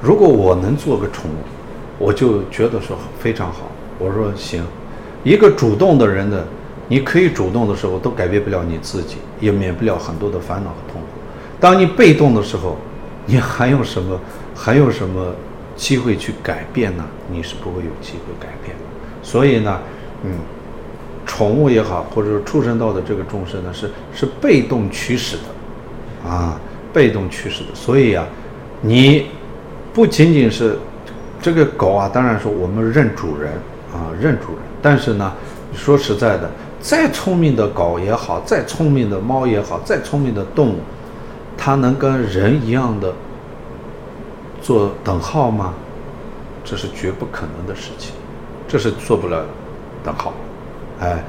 [0.00, 1.34] 如果我能做个宠物，
[1.98, 3.70] 我就觉得说非常好。
[3.98, 4.64] 我说行。
[5.24, 6.44] 一个主动的人的，
[6.88, 11.06] 你可以主动的时候，都改变不了你自己，也免不了很多的烦恼和痛苦。
[11.60, 12.76] 当你被动的时候，
[13.26, 14.18] 你还有什么
[14.56, 15.32] 还有什么
[15.76, 17.04] 机会去改变呢？
[17.30, 18.84] 你是不会有机会改变的。
[19.22, 19.78] 所以呢，
[20.24, 20.30] 嗯，
[21.26, 26.60] 宠物也好，或者说畜生道的这个众生呢，是是被动驱使的，啊，
[26.92, 27.74] 被动驱使的。
[27.74, 28.24] 所以啊，
[28.80, 29.26] 你
[29.92, 30.78] 不仅仅是
[31.40, 33.52] 这个狗啊，当然说我们认主人
[33.92, 34.58] 啊，认主人。
[34.80, 35.32] 但是呢，
[35.74, 40.78] 说实在的，再聪明的狗也好，再聪明的猫也好，再聪明的动物，
[41.56, 43.12] 它能跟人一样的
[44.60, 45.74] 做等号吗？
[46.64, 48.14] 这是绝不可能的事情，
[48.68, 49.44] 这是做不了
[50.04, 50.32] 等号。
[51.00, 51.22] 哎，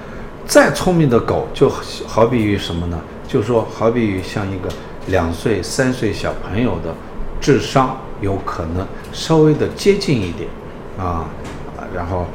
[0.45, 1.69] 再聪明的狗，就
[2.07, 2.99] 好比于什么呢？
[3.27, 4.69] 就说好比于像一个
[5.07, 6.93] 两岁、三岁小朋友的
[7.41, 10.49] 智商，有可能稍微的接近一点
[10.97, 11.27] 啊，
[11.95, 12.25] 然后。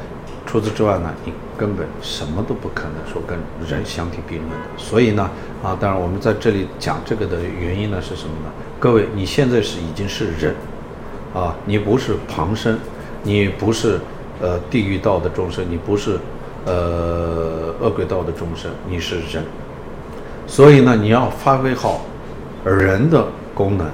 [0.45, 3.37] 除此之外呢，你根本什么都不可能说跟
[3.69, 4.65] 人相提并论的。
[4.77, 5.29] 所以呢，
[5.61, 8.51] 啊，当然我们在这里讲这个的原因呢是什么呢？
[8.79, 10.55] 各位，你现在是已经是人，
[11.35, 12.79] 啊，你不是旁生，
[13.21, 13.99] 你不是
[14.41, 16.17] 呃地狱道的众生，你不是
[16.65, 19.43] 呃恶鬼道的众生，你是人。
[20.47, 22.01] 所以呢，你要发挥好
[22.63, 23.87] 人的功能，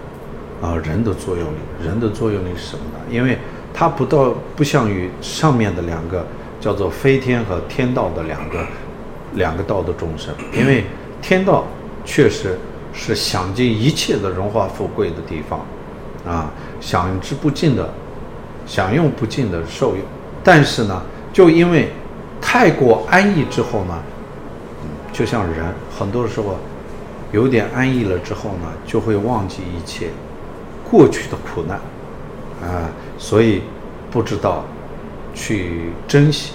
[0.61, 1.57] 啊，人的作用力。
[1.83, 2.99] 人的作用力是什么呢？
[3.11, 3.37] 因为
[3.73, 6.25] 它不到不像于上面的两个。
[6.57, 8.65] 叫做飞天和天道的两个
[9.33, 10.83] 两个道的众生，因为
[11.21, 11.63] 天道
[12.03, 12.57] 确实
[12.91, 15.59] 是享尽一切的荣华富贵的地方，
[16.25, 16.49] 啊，
[16.81, 17.87] 享之不尽的，
[18.65, 19.99] 享用不尽的受用。
[20.45, 21.01] 但是呢，
[21.33, 21.91] 就因为
[22.39, 24.01] 太过安逸之后呢，
[25.11, 25.65] 就像人
[25.99, 26.55] 很多时候
[27.33, 30.07] 有点安逸了之后呢，就会忘记一切
[30.89, 31.77] 过去的苦难，
[32.61, 33.63] 啊，所以
[34.09, 34.63] 不知道。
[35.37, 36.53] 去珍惜，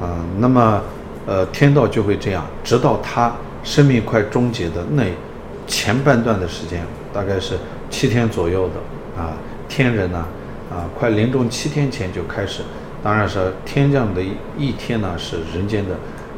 [0.00, 0.80] 啊、那么，
[1.26, 3.32] 呃，天道就会这样，直到他
[3.64, 5.02] 生命快终结的那
[5.66, 7.58] 前半段的时间，大概是
[7.90, 9.32] 七天左右的，啊，
[9.68, 10.24] 天人呢，
[10.72, 12.62] 啊快临终七天前就开始，
[13.02, 15.94] 当然是天降的一一天呢，是人间的。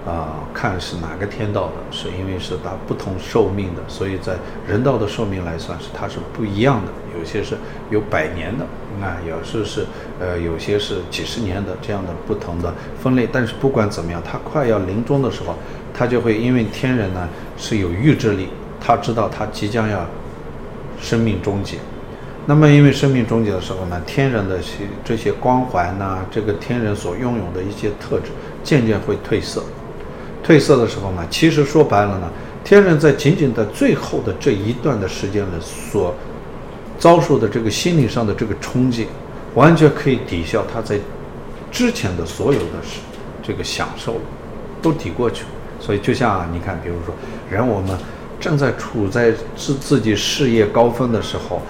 [0.06, 4.34] 啊，看是哪个天道的，是因为是它不同寿命的，所以在
[4.68, 7.56] 人道的寿命来算是它是不一样的，有些是
[7.88, 8.66] 有百年的，
[9.00, 9.86] 那有时是
[10.20, 12.70] 呃有些是几十年的这样的不同的
[13.02, 13.26] 分类。
[13.32, 15.54] 但是不管怎么样，他快要临终的时候，
[15.94, 20.06] 他就会因为天人呢是有预知力，他知道他即将要
[21.00, 21.78] 生命终结。
[22.46, 28.30] 那么因为生命终结的时候呢，天人的些这些光环呐，这个天人所拥有的一些特质
[28.62, 29.62] 渐渐会褪色。
[30.46, 32.30] 褪色的时候呢，其实说白了呢，
[32.62, 36.14] 天人在仅仅在最后的这一段的时间里，所
[36.98, 39.06] 遭受的这个心理上的这个冲击，
[39.54, 40.98] 完全可以抵消他在
[41.72, 42.66] 之前的所有的
[43.42, 44.16] 这个享受，
[44.82, 45.44] 都抵过去。
[45.80, 47.14] 所以就像，你看，比如说，
[47.50, 47.96] 人我们
[48.38, 51.62] 正在处在自自己事业高峰的时候，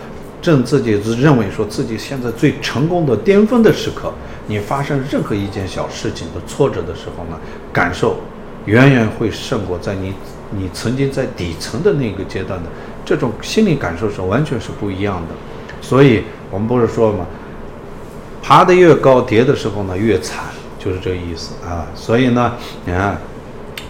[0.44, 4.12] 正自己认为说自己现在最成功的巅峰的时刻，
[4.46, 7.40] 你发生任何一件小事情的挫折的时候呢，
[7.72, 8.18] 感受。
[8.66, 10.14] 远远会胜过在你
[10.50, 12.70] 你曾经在底层的那个阶段的
[13.04, 15.34] 这种心理感受是完全是不一样的，
[15.82, 17.26] 所以我们不是说嘛，
[18.42, 20.44] 爬得越高，跌的时候呢越惨，
[20.78, 21.86] 就是这个意思啊。
[21.94, 22.54] 所以呢，
[22.86, 23.20] 你看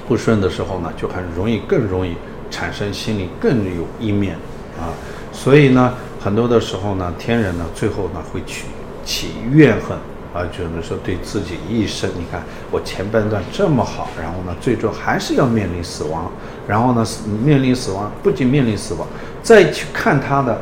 [0.09, 2.17] 不顺的时候呢，就很容易更容易
[2.51, 4.35] 产生心里更有一面
[4.77, 4.91] 啊。
[5.33, 8.65] 所以呢，很多的时候呢，天人呢最后呢会起
[9.05, 9.95] 起怨恨。
[10.35, 16.29] 啊，就是说对自己一生，你看我前半段这么好，然后呢，最终还是要面临死亡，
[16.67, 17.07] 然后呢，
[17.45, 19.07] 面临死亡，不仅面临死亡，
[19.45, 20.61] 再去看他的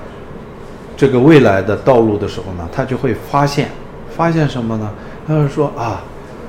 [0.94, 3.70] 这个未来的道路的时候呢，他就会发现，
[4.14, 4.90] 发现什么呢？
[5.26, 6.02] 他就说啊，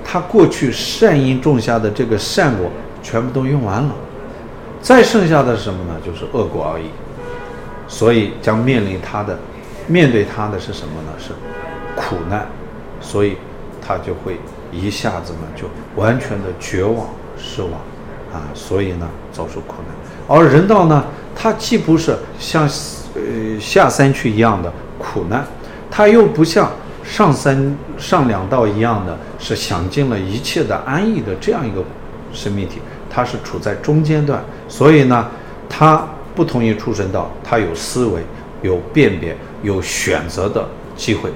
[0.04, 2.70] 他过去善因种下的这个善果
[3.02, 3.96] 全部都用完了，
[4.82, 5.98] 再剩下的什么呢？
[6.06, 6.88] 就是恶果而已。
[7.94, 9.38] 所以将面临他的，
[9.86, 11.12] 面对他的是什么呢？
[11.20, 11.32] 是
[11.96, 12.48] 苦难，
[13.00, 13.38] 所以
[13.86, 14.40] 他就会
[14.72, 17.74] 一下子呢就完全的绝望、失望，
[18.34, 19.96] 啊，所以呢遭受苦难。
[20.28, 22.68] 而人道呢，他既不是像
[23.14, 25.46] 呃下三区一样的苦难，
[25.92, 26.72] 他又不像
[27.04, 31.84] 上三上两道一样的是享尽了一切的安逸的这样一个
[32.34, 35.30] 生命体，他是处在中间段，所以呢，
[35.70, 36.04] 他。
[36.36, 38.22] 不同于畜生道，他有思维、
[38.62, 41.30] 有辨别、有选择的机会。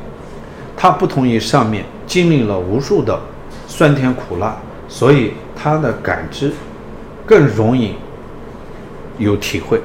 [0.75, 3.19] 他不同于上面经历了无数的
[3.67, 4.57] 酸甜苦辣，
[4.87, 6.51] 所以他的感知
[7.25, 7.95] 更容易
[9.17, 9.81] 有体会。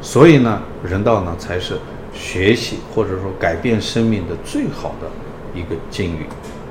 [0.00, 1.78] 所以呢，人道呢才是
[2.12, 5.08] 学习或者说改变生命的最好的
[5.54, 6.26] 一个境遇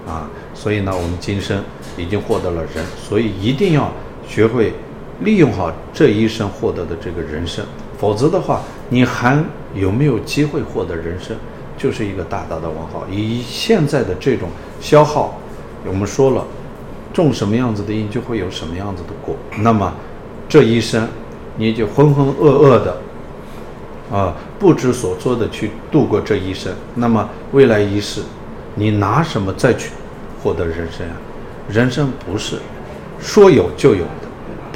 [0.07, 0.29] 啊。
[0.53, 1.63] 所以呢，我们今生
[1.97, 3.91] 已经获得了人，所以一定要
[4.27, 4.73] 学会。
[5.21, 7.65] 利用好这一生获得的这个人生，
[7.97, 11.35] 否则的话，你还有没有机会获得人生，
[11.75, 13.05] 就是一个大大的问号。
[13.11, 14.49] 以现在的这种
[14.79, 15.39] 消耗，
[15.85, 16.45] 我们说了，
[17.11, 19.35] 种什么样子的因，就会有什么样子的果。
[19.57, 19.91] 那么，
[20.47, 21.07] 这一生，
[21.55, 22.97] 你就浑浑噩噩的，
[24.11, 26.71] 啊，不知所措的去度过这一生。
[26.93, 28.21] 那么未来一世，
[28.75, 29.89] 你拿什么再去
[30.43, 31.13] 获得人生呀？
[31.67, 32.57] 人生不是
[33.19, 34.26] 说有就有的。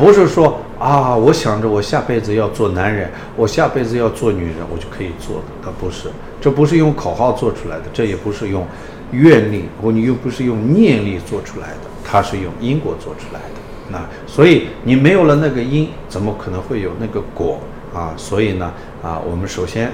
[0.02, 5.44] 不是说啊，我想着我下辈子要做男人，我下辈子要做女人，我就可以做的。
[5.64, 6.10] 它不是，
[6.42, 8.66] 这不是用口号做出来的，这也不是用
[9.12, 13.62] 愿力，或你又不是用念力做出来的，它是用因果做出来的。
[13.92, 17.60] 那所以你没有了那个因，怎么可能会有那个果
[17.94, 18.12] 啊？
[18.18, 19.92] 所以呢，啊，我们首先，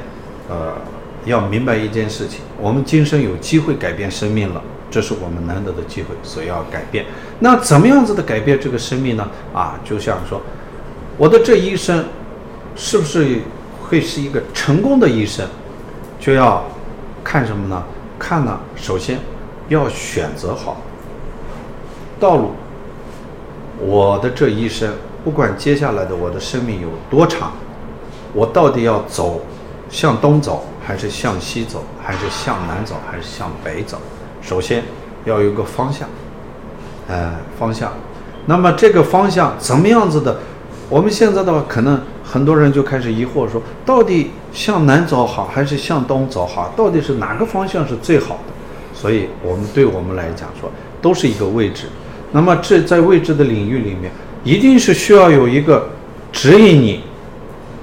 [0.48, 0.72] 呃，
[1.26, 4.62] 要明白一件事情，我们今生有机会改变生命了。
[4.90, 7.06] 这是我们难得的机会，所以要改变。
[7.40, 9.28] 那怎么样子的改变这个生命呢？
[9.54, 10.42] 啊，就像说，
[11.18, 12.06] 我的这一生，
[12.76, 13.42] 是不是
[13.82, 15.46] 会是一个成功的一生？
[16.20, 16.64] 就要
[17.24, 17.84] 看什么呢？
[18.18, 19.20] 看呢，首先
[19.68, 20.82] 要选择好
[22.20, 22.52] 道路。
[23.80, 24.92] 我的这一生，
[25.24, 27.52] 不管接下来的我的生命有多长，
[28.34, 29.42] 我到底要走
[29.90, 34.00] 向东走，还是向西走，还是向南走，还是向北走？
[34.48, 34.82] 首先
[35.26, 36.08] 要有个方向，
[37.10, 37.92] 呃，方向。
[38.46, 40.38] 那么这个方向怎么样子的？
[40.90, 46.74] 我们现在的话，可能很多人就开始疑惑说，到底向南走好还是向东走好？
[46.78, 48.54] 到底是哪个方向是最好的？
[48.94, 51.88] 所以，我们对我们来讲说，都是一个位置。
[52.32, 54.10] 那么这在未知的领域里面，
[54.46, 55.90] 一定是需要有一个
[56.32, 57.04] 指引你，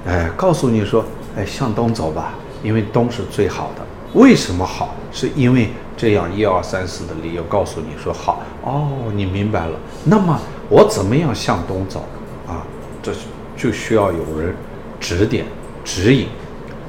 [0.07, 1.05] 哎，告诉你说，
[1.37, 3.85] 哎，向东走吧，因为东是最好的。
[4.19, 4.95] 为什么好？
[5.11, 5.69] 是因为。
[5.97, 9.79] 这样一二三四的理由告诉你说好哦，你明白了。
[10.03, 12.03] 那么我怎么样向东走
[12.47, 12.65] 啊？
[13.01, 13.11] 这
[13.55, 14.55] 就需要有人
[14.99, 15.45] 指点
[15.83, 16.27] 指引。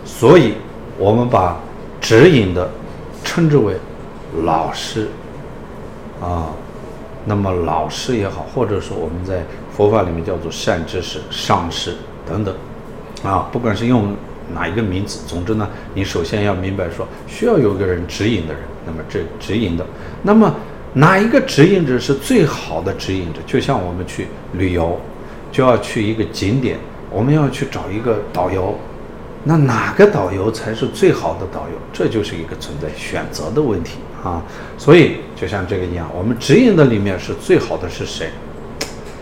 [0.04, 0.54] 所以，
[0.98, 1.56] 我们把
[2.00, 2.70] 指引的
[3.24, 3.74] 称之为
[4.44, 5.08] 老师
[6.20, 6.50] 啊。
[7.24, 12.54] 那么老师也好，或者说我们在佛法里面叫做善知识、上师等等
[13.22, 14.14] 啊，不管是用。
[14.54, 15.18] 哪一个名字？
[15.26, 18.62] 总之呢，你首先要明白说，需要有个人指引的人。
[18.86, 19.84] 那么这指引的，
[20.22, 20.54] 那么
[20.94, 23.40] 哪一个指引者是最好的指引者？
[23.46, 24.98] 就像我们去旅游，
[25.52, 26.78] 就要去一个景点，
[27.10, 28.74] 我们要去找一个导游。
[29.44, 31.78] 那哪个导游才是最好的导游？
[31.92, 34.42] 这就是一个存在选择的问题啊。
[34.78, 38.30] 所以就像这个一样，我们指引的里面是最好的是谁？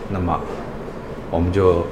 [0.09, 0.39] 那么
[1.29, 1.85] 我们就。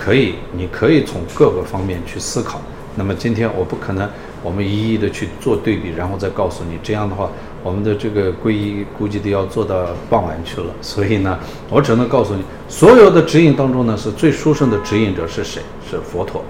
[0.00, 2.62] 可以，你可以从各个方面去思考。
[2.94, 4.08] 那么今天我不可能，
[4.42, 6.78] 我们一一的去做对比，然后再告诉你。
[6.82, 7.30] 这样的话，
[7.62, 10.66] 我们的这个皈依估计都要做到傍晚去了。
[10.80, 11.38] 所以呢，
[11.70, 15.62] 我只能告诉你，所有的指引当中呢，是最殊胜的指引者是谁？
[15.90, 16.44] 是佛陀。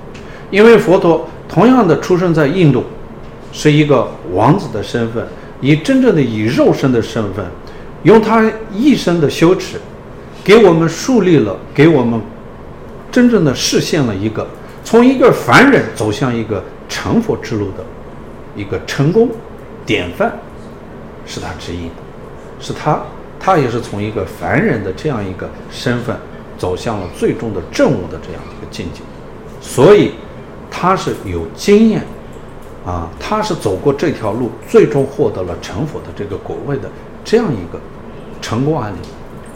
[0.50, 2.84] 因为佛陀同样的出生在印度，
[3.52, 5.26] 是一个王子的身份，
[5.60, 7.44] 以真正的以肉身的身份，
[8.04, 9.78] 用他一生的修持，
[10.42, 12.20] 给我们树立了，给我们。
[13.10, 14.46] 真正的实现了一个
[14.84, 17.84] 从一个凡人走向一个成佛之路的
[18.56, 19.28] 一个成功
[19.84, 20.32] 典范，
[21.26, 21.90] 是他指引，
[22.60, 23.00] 是他，
[23.38, 26.16] 他也是从一个凡人的这样一个身份
[26.56, 29.00] 走向了最终的证悟的这样一个境界，
[29.60, 30.14] 所以
[30.70, 32.02] 他是有经验
[32.84, 36.90] 啊，他是走过这条路，最终获得了成佛的这个果位的
[37.24, 37.78] 这样一个
[38.40, 38.98] 成功案例，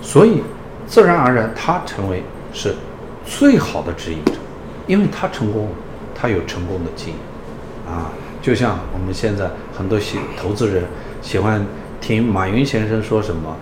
[0.01, 0.43] 所以
[0.87, 2.23] 自然而然他成为
[2.53, 2.75] 是。
[3.25, 4.33] 最好的指引者，
[4.89, 5.71] 因为他成功了，
[6.23, 7.17] 他有成功的经验，
[7.93, 10.85] 啊，就像我们现在很多喜投资人
[11.21, 11.67] 喜欢
[12.01, 13.57] 听马云先生说什么，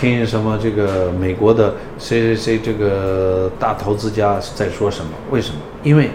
[0.00, 5.10] 听什么这个美国的谁谁谁这个大投资家在说什么？
[5.30, 5.60] 为什么？
[5.82, 6.08] 因为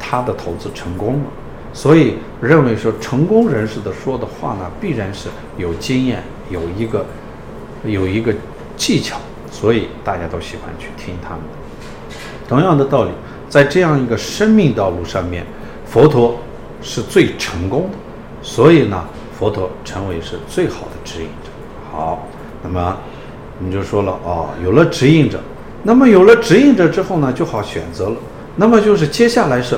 [0.00, 1.26] 他的投资成功了，
[1.72, 7.06] 所以认为说成功人士的说的话呢，必然是有经验，有一个
[7.84, 8.34] 有一个
[8.76, 9.16] 技巧，
[9.52, 12.18] 所以大家都喜欢去听他们的。
[12.48, 13.12] 同样的道理。
[13.50, 15.44] 在这样一个生命道路上面，
[15.84, 16.38] 佛陀
[16.80, 17.98] 是最成功的，
[18.40, 19.04] 所以呢，
[19.36, 21.50] 佛陀成为是最好的指引者。
[21.90, 22.26] 好，
[22.62, 22.96] 那么
[23.58, 25.40] 你就说了哦，有了指引者，
[25.82, 28.16] 那么有了指引者之后呢，就好选择了。
[28.54, 29.76] 那么就是接下来是，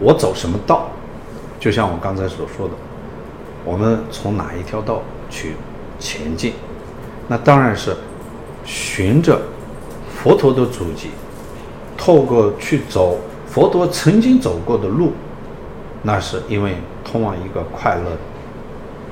[0.00, 0.90] 我走什么道？
[1.60, 2.74] 就像我刚才所说的，
[3.64, 5.00] 我们从哪一条道
[5.30, 5.54] 去
[6.00, 6.54] 前进？
[7.28, 7.96] 那当然是
[8.64, 9.40] 循着
[10.12, 11.10] 佛陀的足迹。
[11.96, 13.18] 透过去走
[13.48, 15.12] 佛陀曾经走过的路，
[16.02, 18.16] 那是因为通往一个快乐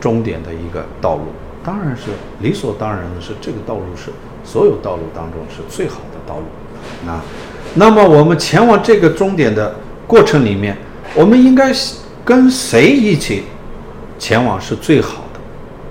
[0.00, 1.22] 终点的一个道路，
[1.64, 2.10] 当然是
[2.40, 4.10] 理所当然的是这个道路是
[4.44, 6.44] 所有道路当中是最好的道路。
[7.06, 7.20] 那，
[7.74, 9.74] 那么我们前往这个终点的
[10.06, 10.76] 过程里面，
[11.14, 11.72] 我们应该
[12.24, 13.44] 跟谁一起
[14.18, 15.40] 前往是最好的？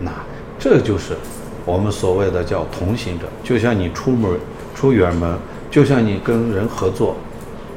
[0.01, 0.11] 那
[0.59, 1.17] 这就是
[1.65, 4.31] 我们所谓的叫同行者，就像你出门
[4.75, 5.35] 出远门。
[5.73, 7.15] 就像你跟人合作，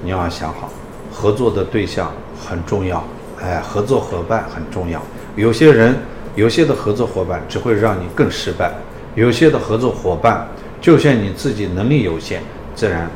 [0.05, 0.69] 你要想好，
[1.11, 3.03] 合作的对象很重要，
[3.41, 5.01] 哎，合作伙伴很重要。
[5.35, 5.97] 有些人，
[6.35, 8.69] 有些的合作伙伴只会让你更失败；
[9.15, 10.47] 有些的合作伙伴，
[10.79, 12.43] 就像你自己能力有限，
[12.75, 13.09] 自然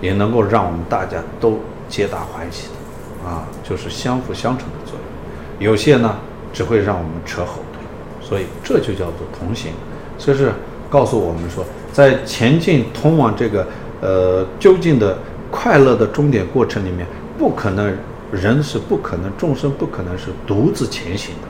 [0.00, 1.58] 也能够让我们大家都
[1.88, 5.68] 皆大欢喜的，啊，就是相辅相成的作用。
[5.68, 6.16] 有些呢，
[6.52, 7.82] 只会让我们扯后腿，
[8.20, 9.72] 所以这就叫做同行。
[10.16, 10.52] 这是
[10.88, 13.66] 告诉我们说，在前进通往这个。
[14.02, 15.16] 呃，究竟的
[15.48, 17.06] 快乐的终点过程里面，
[17.38, 17.96] 不可能
[18.32, 21.48] 人是不可能，众生不可能是独自前行的，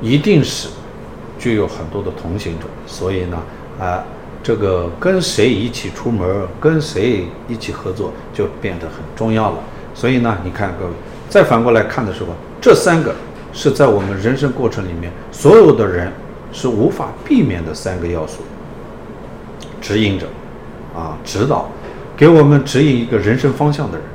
[0.00, 0.68] 一定是
[1.36, 2.66] 具有很多的同行者。
[2.86, 3.42] 所以呢，
[3.80, 4.04] 啊，
[4.40, 9.58] 这个跟谁一起出门，跟谁一起合作，就变得很重要了。
[9.94, 10.92] 所以呢，你看各位，
[11.28, 12.28] 再反过来看的时候，
[12.60, 13.12] 这三个
[13.52, 16.12] 是在我们人生过程里面，所有的人
[16.52, 18.42] 是无法避免的三个要素：
[19.80, 20.28] 指引者。
[20.94, 21.68] 啊，指导，
[22.16, 24.06] 给我们指引一个人生方向的人，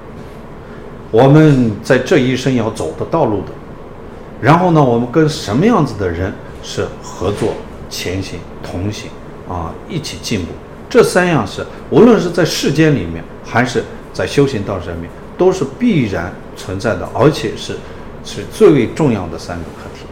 [1.11, 3.47] 我们在这一生要走的道路的，
[4.41, 7.53] 然后呢，我们跟什么样子的人是合作、
[7.89, 9.09] 前行、同行
[9.49, 10.47] 啊，一起进步，
[10.89, 17.73] 这三样是无论是在世间里面，还是在修行道上面，都是必然存在的，而且是
[18.23, 20.05] 是最为重要的三个课题。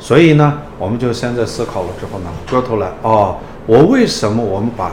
[0.00, 3.36] 所以呢，我们就现在思考了之后呢，回过头来，哦，
[3.66, 4.92] 我为什么我们把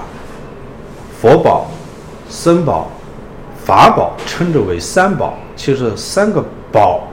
[1.22, 1.70] 佛宝、
[2.28, 2.90] 僧宝、
[3.64, 7.08] 法宝称之为三宝，其实三个宝，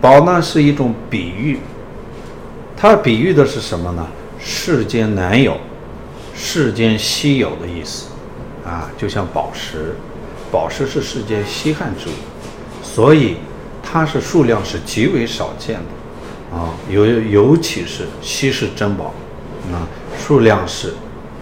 [0.00, 1.60] 宝呢是一种比喻，
[2.76, 4.04] 它比喻的是什么呢？
[4.40, 5.56] 世间难有、
[6.34, 8.06] 世间稀有的意思，
[8.66, 9.94] 啊，就像宝石，
[10.50, 12.12] 宝石是世间稀罕之物，
[12.82, 13.36] 所以
[13.80, 19.14] 它是数量是极为少见的，啊，尤尤其是稀世珍宝，
[19.70, 19.86] 啊，
[20.18, 20.92] 数量是。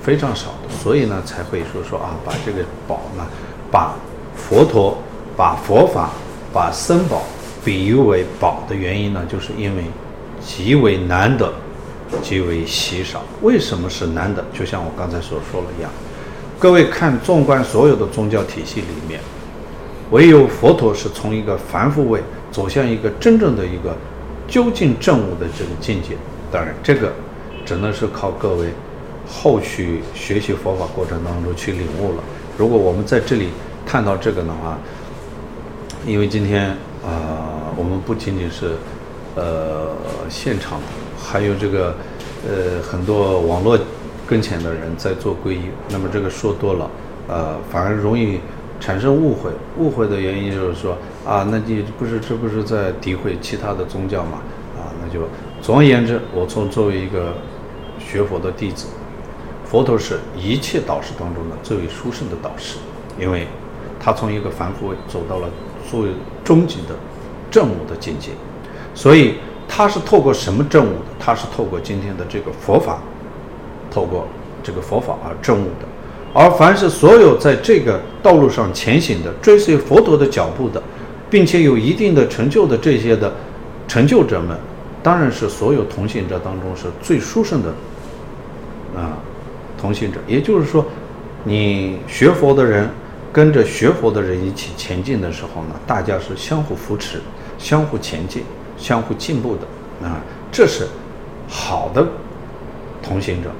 [0.08, 3.26] 非常少的，所以呢才会说说啊，把这个宝呢，
[3.70, 3.94] 把
[4.34, 4.96] 佛陀、
[5.36, 6.12] 把佛法、
[6.50, 7.24] 把僧宝
[7.62, 9.84] 比喻为宝的原因呢，就是因为
[10.40, 11.52] 极为难得，
[12.22, 13.22] 极为稀少。
[13.42, 14.42] 为什么是难得？
[14.50, 15.90] 就像我刚才所说的一样，
[16.58, 19.20] 各位看，纵观所有的宗教体系里面，
[20.10, 23.94] 唯有佛陀是从一个凡夫位走向一个真正的一个
[24.48, 26.16] 究竟证悟的这个境界。
[26.50, 27.12] 当然，这个
[27.66, 28.72] 只能是靠各位。
[29.28, 32.22] 后续学习佛法过程当中去领悟了。
[32.56, 33.50] 如果我们在这里
[33.86, 34.78] 看到这个的话，
[36.06, 36.70] 因为今天
[37.04, 38.72] 啊、我们不仅仅是
[39.36, 39.90] 呃
[40.28, 40.80] 现场，
[41.16, 41.94] 还有这个
[42.46, 43.78] 呃很多网络
[44.26, 45.60] 跟前的人在做皈依。
[45.90, 46.90] 那么这个说多了，
[47.28, 48.40] 呃，反而容易
[48.80, 49.50] 产生误会。
[49.78, 54.38] 误会的原因就是说啊，那你不是这不是在诋毁其他的宗教嘛？
[54.76, 55.20] 啊，那就
[55.62, 57.34] 总而言之，我从作为一个
[57.98, 58.86] 学佛的弟子。
[59.70, 62.78] 佛陀是一切导师当中的最为殊胜的导师，
[63.20, 63.46] 因为
[64.00, 65.48] 他从一个凡夫走到了
[65.90, 66.00] 最
[66.42, 66.94] 终极的
[67.50, 68.30] 正悟的境界，
[68.94, 69.34] 所以
[69.68, 71.04] 他是透过什么正悟的？
[71.18, 73.00] 他是透过今天的这个佛法，
[73.90, 74.26] 透过
[74.62, 75.86] 这个佛法而正悟的。
[76.32, 80.82] 而凡是所有在这个道路上前行的、追随佛陀的脚步的，
[81.28, 83.34] 并且有一定的成就的这些的
[83.86, 84.56] 成就者们，
[85.02, 87.68] 当然是所有同行者当中是最殊胜的
[88.94, 89.18] 啊。
[89.80, 90.84] 同行者，也就是说，
[91.44, 92.88] 你学佛的人
[93.32, 97.20] 跟着学佛的人一起前进的时候呢，大家是相互扶持，
[97.58, 98.42] 相互前进、
[98.76, 100.20] 相互进步的啊，
[100.50, 100.86] 这是
[101.48, 102.06] 好的
[103.02, 103.50] 同行者。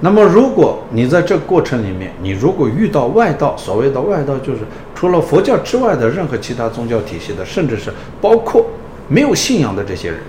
[0.00, 4.60] 那么，如果你在这过程里面，你如果遇到外道，所谓的外道就是
[4.94, 8.66] 除了佛教之外的任何其他宗教体系的，甚至是包括
[9.08, 10.20] 没有信仰的这些人，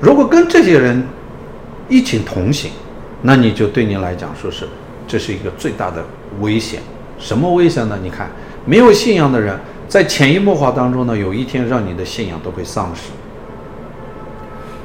[0.00, 1.06] 如果跟这些人
[1.88, 2.72] 一起同行，
[3.22, 4.66] 那你就对你来讲说是
[5.06, 6.04] 这是一个最大的
[6.40, 6.80] 危险。
[7.18, 7.98] 什么危险呢？
[8.02, 8.30] 你看，
[8.64, 9.58] 没有信仰的人
[9.88, 13.10] 在潜移默化当中呢，有一天让你的信仰都会丧失。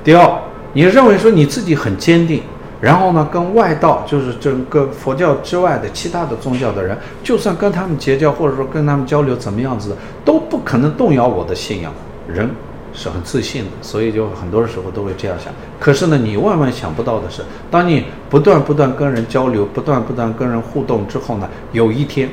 [0.04, 0.40] 第二，
[0.74, 2.42] 你认为说你自己很坚定。
[2.82, 11.94] 然后呢，跟外道，就是整个佛教之外的其他的宗教的人，就算跟他们结交，或者说跟他们交流，怎么样子，都不可能动摇我的信仰。
[12.28, 12.50] 人
[12.94, 15.52] 是很自信的，所以就很多时候都会这样想。
[15.80, 22.30] 可是呢，你万万想不到的是，当你不断不断跟人交流，不断不断跟人互动之后呢，有一天，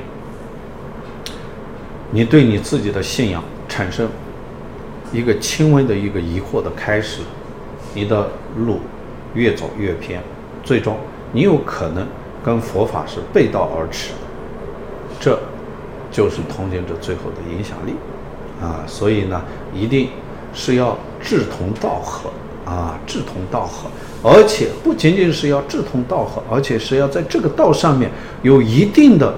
[2.10, 4.08] 你对你自己的信仰产生
[5.12, 7.22] 一个轻微的一个疑惑的开始，
[7.94, 8.80] 你的路
[9.34, 10.20] 越走越偏。
[10.62, 10.96] 最终，
[11.32, 12.06] 你有可能
[12.44, 14.12] 跟佛法是背道而驰，
[15.18, 15.38] 这
[16.10, 17.94] 就是同行者最后的影响力
[18.60, 18.84] 啊！
[18.86, 19.42] 所以呢，
[19.74, 20.10] 一定
[20.52, 22.30] 是要志同道合
[22.64, 23.88] 啊，志同道合，
[24.22, 28.10] 而且不仅仅是要志同道合，而且是要在这个道上面
[28.42, 29.34] 有一定的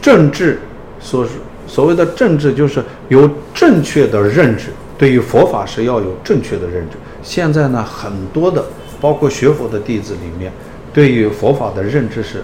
[0.00, 0.60] 政治，
[1.00, 1.26] 所
[1.66, 6.96] 所谓的政治，就是有正确的认知，对于佛法是要有正确的认知。
[7.22, 8.64] 现在呢，很多的。
[9.00, 10.50] 包括学佛的弟子里面，
[10.90, 12.42] 对于佛法的认知是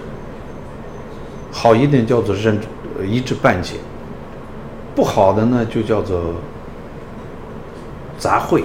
[1.51, 2.67] 好一点，叫做认知
[3.07, 3.77] 一知半解；
[4.93, 6.35] 不好的呢，就叫做
[8.21, 8.61] 杂烩。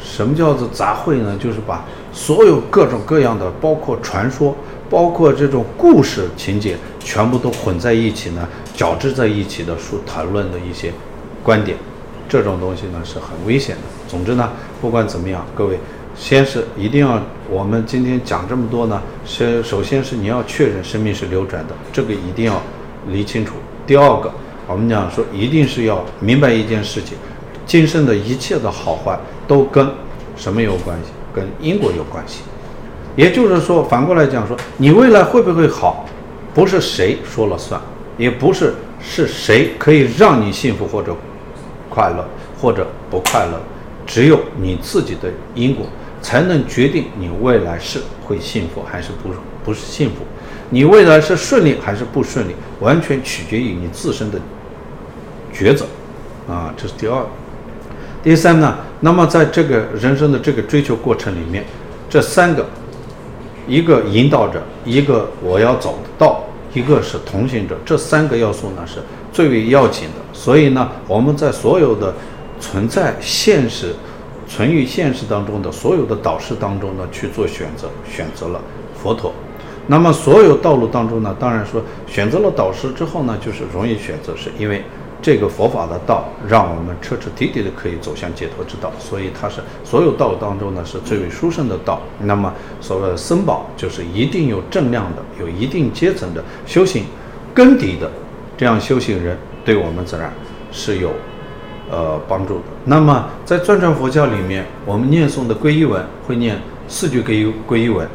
[0.00, 1.36] 什么叫做杂烩呢？
[1.38, 4.56] 就是把所有各种各样的，包括传说，
[4.88, 10.92] 包括这种故事情节，全部都混在一起呢，搅织在一起的书谈论的一些
[11.42, 11.76] 观点，
[12.28, 13.82] 这种东西呢是很危险的。
[14.08, 14.50] 总之呢，
[14.80, 15.78] 不管怎么样，各位。
[16.16, 22.60] 先是一定要，我们今天讲这么多呢，先首先是你要确认生命是流转的，这个一定要
[23.08, 23.54] 理清楚。
[23.86, 24.30] 第二个，
[24.66, 27.16] 我们讲说一定是要明白一件事情，
[27.70, 29.16] 今生的一切的好坏
[29.46, 29.88] 都跟
[30.34, 31.12] 什么有关系？
[31.32, 32.40] 跟因果有关系。
[33.14, 36.04] 也就是说，反过来讲说，你未来会不会好，
[36.52, 37.80] 不是谁说了算，
[38.18, 41.14] 也不是是谁可以让你幸福或者
[41.88, 42.28] 快乐
[42.60, 43.60] 或者不快乐，
[44.04, 45.86] 只有你自己的因果。
[46.20, 49.30] 才能决定你未来是会幸福还是不
[49.64, 50.16] 不是幸福，
[50.70, 54.40] 你未来是顺利还是不顺利，完全取决于你自身的
[55.54, 55.86] 抉择，
[56.48, 57.24] 啊，这是第二。
[58.22, 61.64] 第三呢，那么在这个人生的这个追求过程里面，
[62.08, 62.66] 这三个，
[63.66, 66.44] 一个引导者，一个我要走的道，
[66.74, 69.00] 一个是同行者，这三个要素呢是
[69.32, 70.22] 最为要紧的。
[70.32, 72.14] 所以呢，我们在所有的
[72.60, 73.94] 存在现实。
[74.52, 78.60] 存于现实当中的所有的导师当中呢，去做选择，选择了
[79.00, 79.32] 佛陀。
[79.86, 84.82] 那么所有道路当中呢，当然说选择了导师之后呢，就是容易选择，是因为
[85.22, 92.00] 这个佛法的道让我们彻彻底底的可以走向解脱之道，所以它是所有道当中呢是最为殊胜的道。
[92.18, 97.04] 那么所谓的僧宝，就是一定有正量的，有一定阶层的修行
[97.54, 98.10] 根底的
[98.56, 100.32] 这样修行人，对我们自然
[100.72, 101.10] 是有。
[101.92, 102.64] 呃，帮助的。
[102.84, 106.56] 那么，在藏传佛教里面，我们念诵的皈依文会念
[106.86, 108.08] 四句皈依皈依文。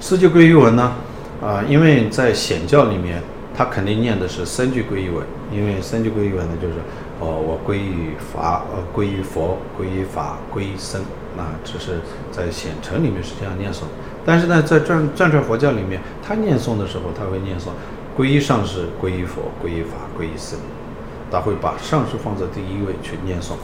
[0.00, 0.92] 四句皈依文呢，
[1.40, 3.22] 啊、因为在显教里面，
[3.56, 6.74] 他肯定念的是三句皈依文，因为三句皈依文呢，就是，
[7.20, 11.00] 哦，我皈依法，呃，皈依佛，皈依法，皈依僧。
[11.36, 12.00] 那只是
[12.30, 13.82] 在显诚里面是这样念诵。
[14.24, 17.68] 但是呢，在藏藏传佛教里面，他念诵的时候，他会念诵
[18.16, 20.58] 皈依上师，皈依佛，皈依法，皈依僧。
[21.30, 23.54] 他会把上师放在第一位去念诵，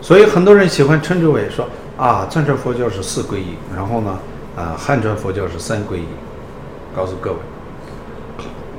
[0.00, 4.18] 所以很多人喜欢称之为说啊，藏传佛教是四皈依，然后呢，
[4.56, 6.04] 啊，汉传佛教是三皈依。
[6.96, 7.38] 告诉各位，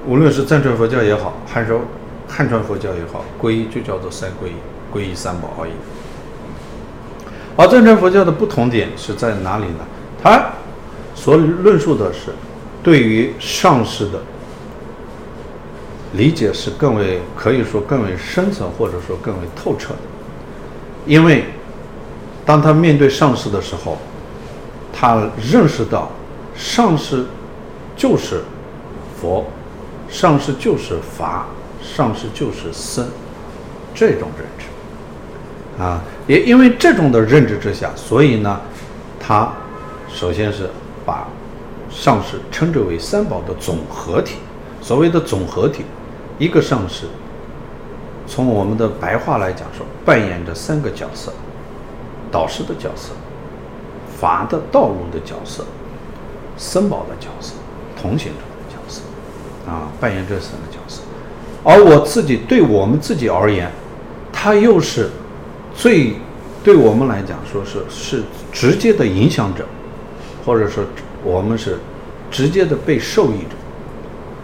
[0.07, 1.79] 无论是藏传佛教也好，汉传
[2.27, 4.53] 汉传佛教也好，皈依就叫做三皈依，
[4.93, 5.71] 皈依三宝而已。
[7.55, 9.85] 而藏传佛教的不同点是在哪里呢？
[10.21, 10.49] 他
[11.15, 12.33] 所论述的是
[12.81, 14.21] 对于上师的。
[16.15, 19.99] 理解是更为可以说更为深层，或者说更为透彻的，
[21.07, 21.45] 因为
[22.45, 23.97] 当他面对上师的时候，
[24.93, 26.11] 他认识到
[26.55, 27.25] 上师
[27.95, 28.43] 就是
[29.19, 29.43] 佛，
[30.13, 31.47] 上师就是法，
[31.81, 33.03] 上师就是僧，
[33.95, 38.61] 这种认知啊，也因为这种的认知之下，所以呢，
[39.19, 39.51] 他
[40.07, 40.69] 首先是
[41.03, 41.27] 把
[41.89, 44.35] 上师称之为三宝的总合体，
[44.81, 45.83] 所谓的总合体。
[46.37, 47.07] 一个上师，
[48.27, 51.33] 从我们的白话来讲说，扮演着三个角色：
[52.31, 53.13] 导师的角色、
[54.15, 55.65] 法的道路的角色、
[56.55, 57.55] 僧宝的角色、
[57.99, 58.39] 同行者，
[59.67, 61.01] 啊，扮演这三个角色。
[61.63, 63.71] 而我自己对我们自己而言，
[64.31, 65.09] 他又是
[65.75, 66.13] 最
[66.63, 69.65] 对我们来讲说是是直接的影响者，
[70.45, 70.83] 或者说
[71.23, 71.79] 我们是
[72.29, 73.55] 直接的被受益者。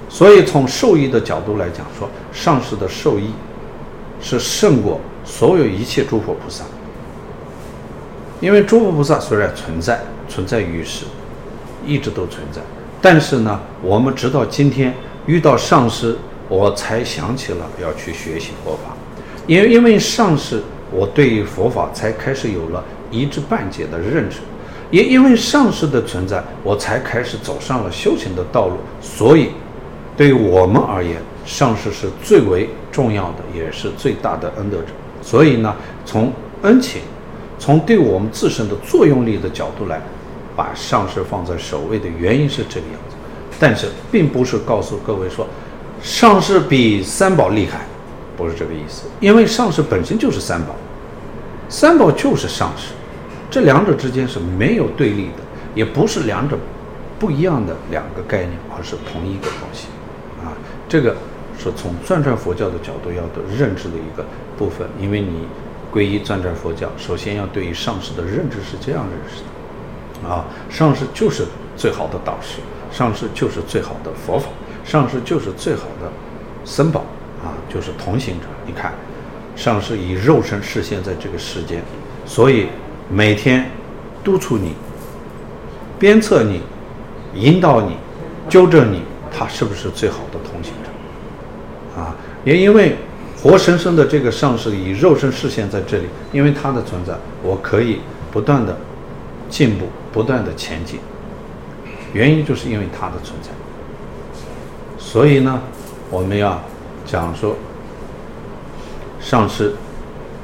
[0.10, 3.32] 所以从受益的角度来讲说，上师的受益。
[4.22, 6.66] 是胜过所有一切诸佛菩萨，
[8.42, 11.06] 因为诸佛菩萨虽然存在，存在于世，
[11.86, 12.60] 一直都存在，
[13.02, 14.94] 但是呢，我们直到今天
[15.30, 16.16] 遇到上师，
[16.48, 18.98] 我才想起了要去学习佛法，
[19.46, 20.60] 因为因为上师，
[20.92, 24.40] 我对于佛法才开始有了一知半解的认识，
[24.90, 29.52] 也因为上师的存在，我才开始走上了修行的道路，所以，
[30.18, 31.22] 对于我们而言。
[31.46, 34.88] 上师是最为重要的，也是最大的恩德者。
[35.22, 35.76] 所以呢，
[36.06, 37.02] 从恩情，
[37.60, 40.02] 从对我们自身的作用力的角度来，
[40.56, 43.16] 把上师放在首位的原因是这个样子。
[43.60, 45.46] 但是，并不是告诉各位说，
[46.02, 47.82] 上师比三宝厉害，
[48.38, 49.08] 不是这个意思。
[49.20, 50.76] 因为上师本身就是三宝，
[51.68, 52.94] 三宝就是上师，
[53.52, 55.44] 这两者之间是没有对立的，
[55.76, 56.58] 也不是两者
[57.20, 59.88] 不一样的两个概念，而是同一个东西。
[60.44, 60.56] 啊，
[60.88, 61.16] 这个。
[61.62, 64.24] 是从钻传佛教的角度要的认知的一个
[64.58, 65.46] 部分，因为你
[65.94, 69.42] 皈依钻传佛教，首先要对于上师的认知是这样认识
[70.24, 71.44] 的，啊，上师就是
[71.76, 72.62] 最好的导师，
[72.92, 74.50] 上师就是最好的佛法，
[74.84, 76.12] 上师就是最好的
[76.66, 77.02] 僧宝，
[77.44, 78.46] 啊，就是同行者。
[78.66, 78.94] 你看，
[79.56, 81.82] 上师以肉身示现在这个世间，
[82.26, 82.68] 所以
[83.10, 83.70] 每天
[84.24, 84.74] 督促你、
[85.98, 86.62] 鞭策你、
[87.36, 87.96] 引导你、
[88.50, 92.00] 纠正你，他是不是最好的同行者？
[92.02, 92.96] 啊，也因为
[93.42, 97.14] 活生生的这个上师以肉身示现在这里，因为他的存在，
[97.44, 98.00] 我可以
[98.32, 98.78] 不断的
[99.48, 101.00] 进步，不断的前进。
[102.14, 103.50] 原因就是因为它的存在。
[104.98, 105.60] 所以呢，
[106.10, 106.60] 我们要
[107.06, 107.56] 讲说，
[109.20, 109.74] 上师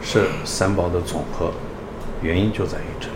[0.01, 1.51] 是三宝的总和，
[2.21, 3.13] 原因就在于这里，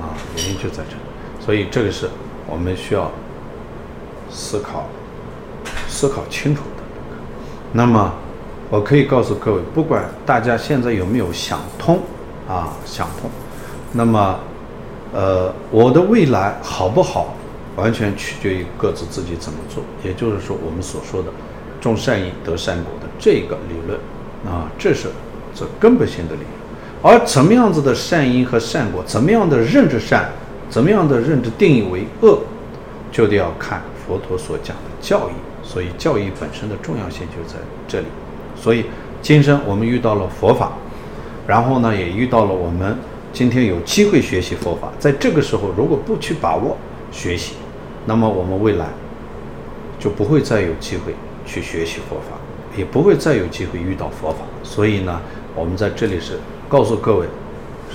[0.00, 1.00] 啊，原因就在这里。
[1.44, 2.10] 所以这个是
[2.46, 3.10] 我们需要
[4.30, 4.86] 思考、
[5.88, 6.82] 思考清楚的。
[7.72, 8.12] 那么，
[8.68, 12.00] 我可以告诉各位，不管大家现在有没有想通，
[12.46, 13.30] 啊，想通，
[13.92, 14.38] 那么，
[15.14, 17.34] 呃，我的未来好不好，
[17.78, 19.82] 完全取决于各自自己怎么做。
[20.04, 21.28] 也就是说，我们所说的
[21.80, 23.98] “种善因得善果”的这个理论，
[24.44, 25.08] 啊，这是
[25.54, 26.50] 这根本性的理论。
[27.00, 30.28] 而怎么样子的善因和善果，怎么样的认知善，
[30.68, 32.40] 怎么样的认知定义为恶，
[33.12, 35.32] 就得要看佛陀所讲的教义。
[35.62, 38.06] 所以教义本身的重要性就在这里，
[38.56, 38.86] 所以
[39.20, 40.72] 今生我们遇到了佛法，
[41.46, 42.96] 然后呢也遇到了我们
[43.34, 46.74] 今天有机会学习佛法，在这个时候如果不去把握
[47.12, 47.52] 学习，
[48.08, 48.86] 那么我们未来
[50.00, 52.38] 就不会再有机会去学习佛法，
[52.74, 54.38] 也不会再有机会遇到佛法。
[54.62, 55.20] 所以呢，
[55.54, 57.26] 我们在这里是告诉各位，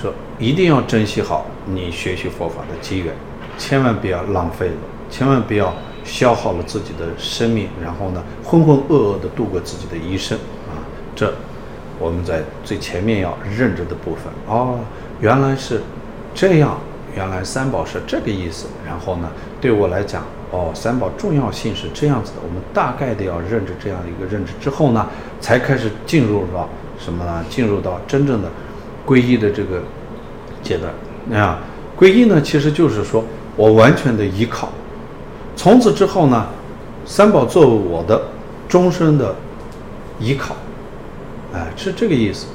[0.00, 3.12] 说一定要珍惜好你学习佛法的机缘，
[3.58, 4.74] 千万不要浪费了，
[5.10, 5.74] 千万不要。
[6.04, 10.36] 消耗了自己的生命，然后呢，浑浑噩噩地度过自己的一生
[10.68, 10.76] 啊！
[11.16, 11.32] 这
[11.98, 14.80] 我们在最前面要认知的部分哦，
[15.22, 15.80] 原来是
[16.34, 16.78] 这样，
[17.16, 18.66] 原来三宝是这个意思。
[18.86, 19.30] 然后呢，
[19.64, 22.36] 对我来讲，哦，三宝重要性是这样子的。
[22.46, 25.08] 我们大概的要认知这样一个认知之后呢，
[25.40, 27.42] 才开始进入到什么呢？
[27.48, 28.50] 进入到真正的
[29.06, 29.80] 皈依的这个
[30.62, 31.40] 阶段。
[31.40, 31.60] 啊，
[31.98, 33.24] 皈依呢，其实就是说
[33.56, 34.68] 我完全的依靠。
[35.56, 36.46] 从此之后呢，
[37.06, 38.20] 三宝作为我的
[38.68, 39.34] 终身的
[40.20, 40.54] 依靠，
[41.54, 42.48] 哎，是这个意思。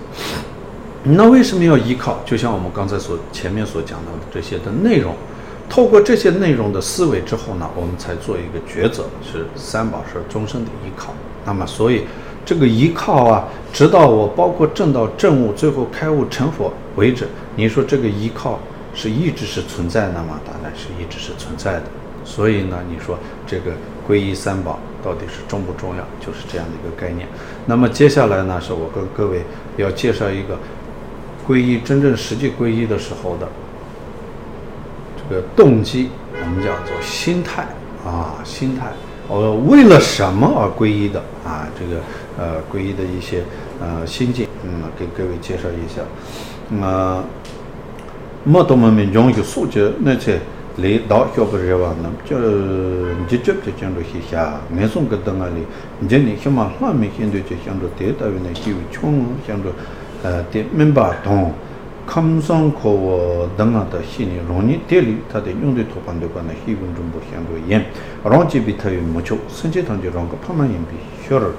[1.02, 2.20] 那为什么要依靠？
[2.24, 5.16] 就像我们刚才所前面所讲到的这些的内容，
[5.70, 11.14] 透过这些内容的思维之后呢，我们才做一个抉择，是三宝是终身的依靠。
[11.46, 12.06] 那么，所以
[12.44, 18.60] 这个依靠啊，直到我包括证到证悟，最后开悟成佛为止，你说这个依靠
[18.96, 20.40] 是一直是存在的吗？
[20.46, 21.84] 当然是一直是存在的。
[22.26, 23.18] 所以呢，你说
[23.48, 23.72] 这个
[24.08, 26.04] 皈依三宝到底是重不重要？
[26.20, 27.28] 就是这样的一个概念。
[27.66, 29.44] 那么接下来呢，是我跟各位
[29.78, 30.58] 要介绍一个
[31.48, 33.48] 皈依真正实际皈依的时候的
[35.30, 37.68] 个动机，我们叫做心态
[38.06, 38.88] 啊，心态。
[39.28, 41.68] 我为了什么而皈依的啊？
[41.80, 42.02] 这个
[42.38, 43.44] 呃，皈依的一些
[43.80, 46.02] 呃心境，嗯，给各位介绍一下。
[46.82, 47.24] 呃，
[48.44, 50.40] 莫多么民众有素质，那些。
[50.78, 55.66] 里道小不热哇那就你就就讲到些下，没送个灯啊里，
[56.00, 59.70] 你这里起码上面现在就想着得到那就穷想着
[60.24, 61.52] 呃的明白懂，
[62.10, 67.86] kamsang kowa danga da xini rongni teli tate nyungde topan dekwa na xigun rumbu xiangdo yen.
[68.24, 71.54] Rongji bi tayo mocho sanche tangji rongka pama yenbi xior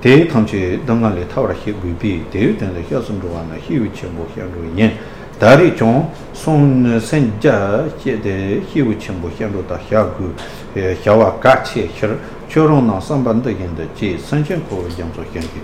[0.00, 4.60] te tangji danga le tawara xigui bi deyo tangda xiasum ruwa na xigu chenpo xiangdo
[4.74, 4.92] yen.
[5.38, 10.34] Dari chong song senja xie de xigu chenpo xiangdo da xiagu
[10.74, 12.18] eh, xiawa gache xior
[12.48, 15.60] chorong na sambanda yenda je sanchen kowa yangzo xiangki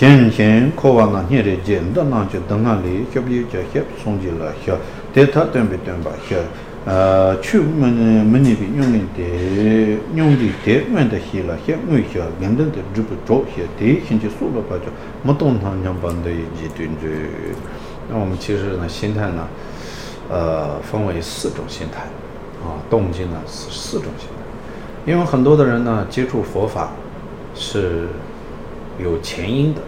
[0.00, 4.74] 现前可望那年的节，到那就到下里，要不就些送进来些，
[5.12, 6.38] 对他端不端吧些？
[6.86, 14.90] 呃，出门门那边用的用的台湾的些了些，我些跟着的就不着些，对，现在说了吧就，
[15.22, 17.06] 没动他两帮的一顿就。
[18.08, 19.46] 那我们其实呢，心态呢，
[20.30, 22.04] 呃，分为四种心态，
[22.66, 26.92] 啊，动静呢是四种心态，因为很多的人呢接触佛法
[27.54, 28.08] 是。
[29.02, 29.80] 有前因的。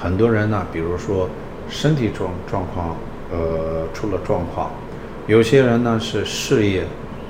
[0.00, 1.28] 很多人呢，比如说
[1.68, 2.96] 身体状状况，
[3.32, 4.70] 呃，出了状况；
[5.26, 6.84] 有些人呢是事业、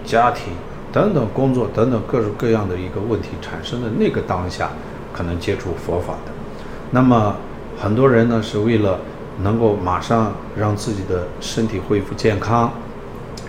[0.04, 0.52] 家庭
[0.92, 4.70] 等等工作等等各种各样的一个问题产生的那个当下，
[5.12, 6.32] 可能接触佛法的。
[6.90, 7.34] 那么
[7.78, 8.98] 很多人呢是为了。
[9.40, 12.72] 能够马上让自己的身体恢复健康，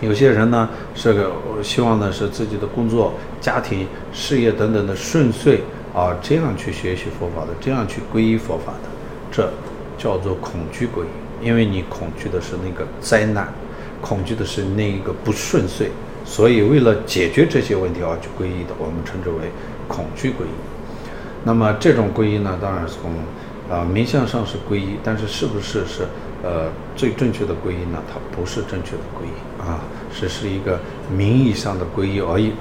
[0.01, 1.31] 有些人呢是个
[1.63, 3.11] 希望呢是自己的工作、
[3.41, 5.63] 家庭、事业等等的顺遂
[5.93, 8.89] 啊，这样去学习佛法的，这样去皈依佛法的，
[9.31, 9.51] 这
[9.97, 13.53] 叫做恐惧皈依，因为你恐惧的是那个灾难，
[14.01, 15.89] 恐惧的是那一个不顺遂，
[16.25, 19.51] 所以为了解决这些问题而去皈依的，我们称之为
[19.87, 20.55] 恐惧皈依。
[21.43, 23.11] 那么这种皈依呢，当然是从。
[23.69, 26.01] 啊，名相上是皈依，但是是不是是
[26.41, 28.01] 呃最正确的皈依呢？
[28.11, 29.79] 它不是正确的皈依啊，
[30.11, 30.79] 只是，是一个
[31.15, 32.51] 名义上的皈依而已。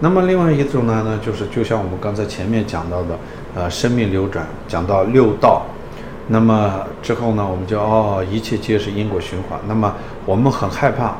[0.00, 3.18] 那么另外一种呢，呢就是就像我们刚才前面讲到的，
[3.54, 5.62] 呃，生命流转，讲到六道，
[6.28, 9.58] 那么之后呢，我们就哦，一切皆是因果循环。
[9.66, 9.94] 那么
[10.24, 11.16] 我们很害怕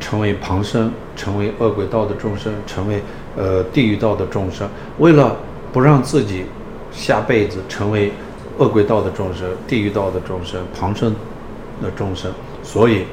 [0.00, 3.02] 成为旁生，成为恶鬼道的众生，成为
[3.36, 5.36] 呃地狱道的众生，为了
[5.72, 6.44] 不让自己
[6.90, 8.12] 下辈子成为。
[8.58, 11.10] 恶鬼道的众生、地狱道的众生、旁生
[11.80, 12.30] 的众生，
[12.62, 13.06] 所以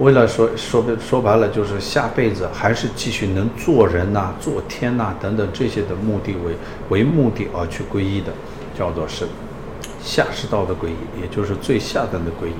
[0.00, 6.54] 为了说说说白了，就是下辈子还是继续能做人呐、做天呐、等等这些的目的为
[6.88, 8.32] 为目的而去皈依的，
[8.76, 9.26] 叫做是
[10.02, 12.54] 下士道的皈依，也就是最下等的皈依。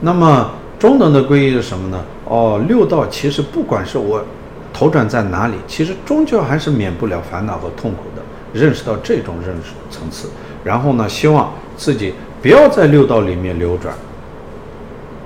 [0.00, 2.04] 那么中等的皈依是什么呢？
[2.24, 4.24] 哦，六道其实不管是我
[4.72, 8.22] 投转在哪里，其实终究还是免不了烦恼和痛苦的。
[8.52, 10.28] 认识到这种认识层次。
[10.62, 13.94] 然后呢，希望自己不要在六道里面流转，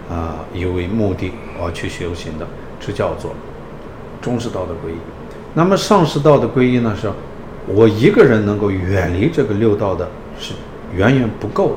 [0.08, 2.46] 啊、以为目的而去修行的，
[2.80, 3.32] 这叫做
[4.20, 4.96] 中士道的皈依。
[5.54, 7.10] 那么上士道的皈依呢，是
[7.66, 10.52] 我一个人能够远离这个六道的，是
[10.94, 11.76] 远远不够的。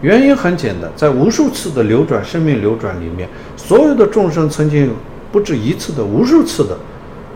[0.00, 4.90] 原因很简单，在无数次的流转、生命流转里面，所有的众生曾经
[5.30, 6.76] 不止一次的、无数次的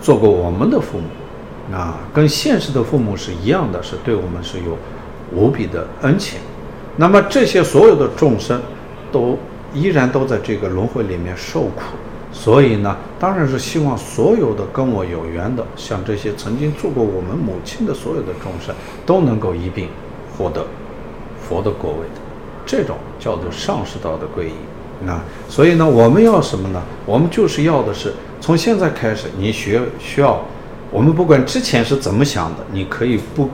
[0.01, 4.77] 做过我们的父母，啊，跟现实的父母是一样的，是对我们是有。
[5.35, 6.39] 无比的恩情，
[6.95, 8.63] 那么这些所有的众生，
[9.11, 9.37] 都
[9.77, 11.83] 依然都在这个轮回里面受苦，
[12.33, 18.75] 所以呢，当然是希望所有的跟我有缘的，像这些曾经做过我们母亲的所有的众生，
[19.05, 19.89] 都能够一并
[20.37, 20.67] 获得
[21.47, 22.21] 佛的果位的，
[22.65, 25.23] 这种叫做上士道的皈依啊。
[25.49, 26.83] 所以呢，我们要什么呢？
[27.05, 30.41] 我们就是要的是从现在开始，你学需要，
[30.91, 33.51] 我们不管之前是怎么想的，你可以不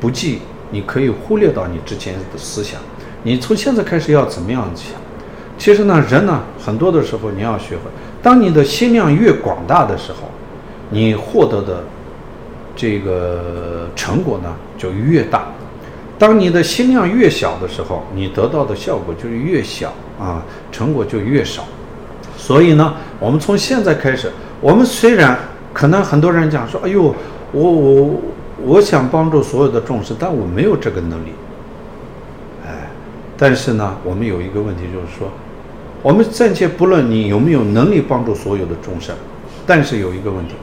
[0.00, 0.40] 不记。
[0.70, 2.80] 你可以忽略到你之前的思想，
[3.22, 5.00] 你从现在开始要怎么样想？
[5.56, 7.82] 其实呢，人呢，很多的时候你要学会，
[8.22, 10.28] 当你的心量越广大的时候，
[10.90, 11.84] 你获得的
[12.74, 15.40] 这个成果呢就越大；
[16.18, 21.64] 当你的心量越小的时候，你得到的效果就是越小啊，成果就越少。
[22.36, 24.30] 所以呢，我们从现在开始，
[24.60, 25.38] 我们虽然
[25.72, 27.14] 可能很多人讲说：“哎呦，
[27.52, 28.14] 我我。”
[28.64, 31.30] 我想帮助所有的众生，但我没有这个能力。
[32.64, 32.88] 哎，
[33.36, 35.28] 但是呢，我们有一个问题，就是说，
[36.04, 39.16] 我们暂且不论你有没有能力帮助所有的众生，
[39.66, 40.54] 但是有一个问题，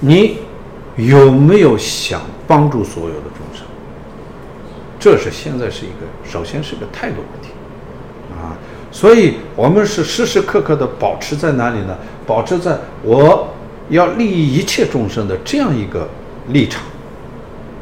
[0.00, 0.38] 你
[0.96, 3.66] 有没有想帮助所有的众生？
[4.98, 7.50] 这是现在是一个，首先是个态度问题
[8.32, 8.56] 啊。
[8.90, 11.98] 所以，我们是时时刻刻的保持在哪里呢？
[12.26, 13.48] 保持在我
[13.90, 16.08] 要利益一切众生的这样一个
[16.48, 16.82] 立场。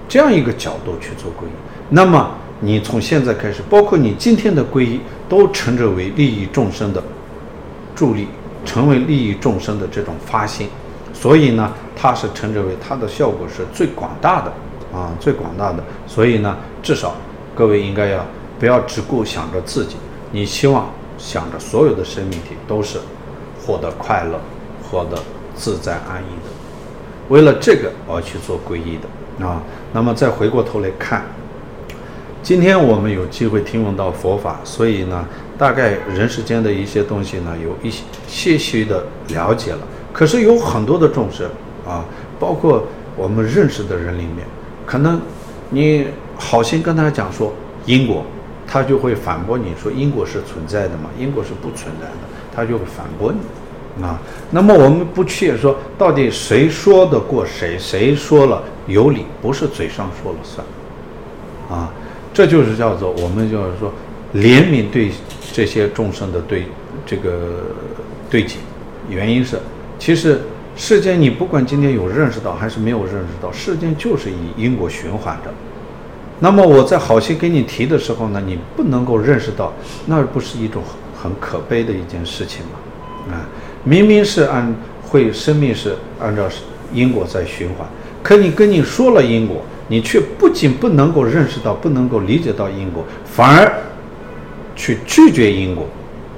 [0.08, 1.52] 这样一个角度去做皈依，
[1.88, 2.34] 那么
[2.64, 7.02] 你从现在开始，包括你今天的皈依，都称之为利益众生的
[7.92, 8.28] 助力
[8.64, 10.68] 成为利益众生的这种发心，
[11.12, 14.52] 所以呢，它是称之为它的效果是最广大的
[14.96, 15.82] 啊，最广大的。
[16.06, 17.16] 所以呢，至少
[17.52, 18.24] 各位应该要
[18.60, 19.96] 不要只顾想着自己，
[20.30, 20.88] 你希望
[21.18, 23.00] 想着所有的生命体都是
[23.60, 24.40] 获得快乐、
[24.88, 25.18] 获得
[25.56, 26.50] 自在安逸的。
[27.28, 29.60] 为了这个而去做皈依的啊，
[29.92, 31.24] 那么再回过头来看，
[32.42, 35.24] 今天我们有机会听闻到佛法，所以呢，
[35.56, 39.78] 大概人世间的一些东西呢，有一些些许的了解了。
[40.12, 41.48] 可是有很多的众生
[41.86, 42.04] 啊，
[42.40, 42.84] 包括
[43.16, 44.38] 我们认识的人里面，
[44.84, 45.20] 可能
[45.70, 47.52] 你好心跟他讲说
[47.86, 48.24] 因果，
[48.66, 52.12] 他就会反驳你说因果是存在的嘛，因果是不存在的，
[52.52, 54.02] 他就会反驳你。
[54.02, 54.18] 啊，
[54.50, 60.66] 那么我们不去说到底谁说得过谁，谁说了有理，不是嘴上说了算，
[61.70, 61.92] 啊，
[62.32, 63.92] 这就是叫做我们就是说
[64.34, 65.10] 怜悯对
[65.52, 66.64] 这些众生的对
[67.04, 67.64] 这个
[68.30, 68.56] 对己，
[69.08, 69.58] 原因是
[69.98, 70.40] 其实
[70.74, 75.50] 世间你不管今天有认识到还是没有认识到，世间就是以因果循环着。
[76.40, 79.72] 那么我在好心给你提的时候呢，你不能够认识到，
[80.06, 80.82] 那不是一种
[81.14, 83.34] 很可悲的一件事情吗？
[83.34, 83.46] 啊。
[83.84, 86.48] 明明是按会生命是按照
[86.94, 87.86] 因果在循环，
[88.22, 89.62] 可你跟你说了因果，
[89.92, 93.70] 你却不仅不能够认识到，不能够理解到因果，反而
[94.74, 95.86] 去拒绝因果。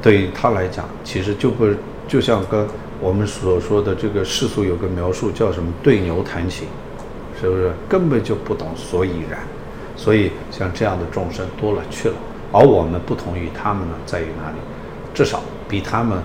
[0.02, 1.64] 对于他来讲，其实就不
[2.08, 2.66] 就像跟
[3.00, 6.66] 我们所说的这个世俗有个描述叫什么对牛弹琴，
[7.40, 9.38] 是不是根本就不懂所以然？
[9.94, 12.14] 所以像这样的众生多了去了，
[12.50, 14.56] 而我们不同于他们呢，在于哪里？
[15.14, 16.18] 至少比他们。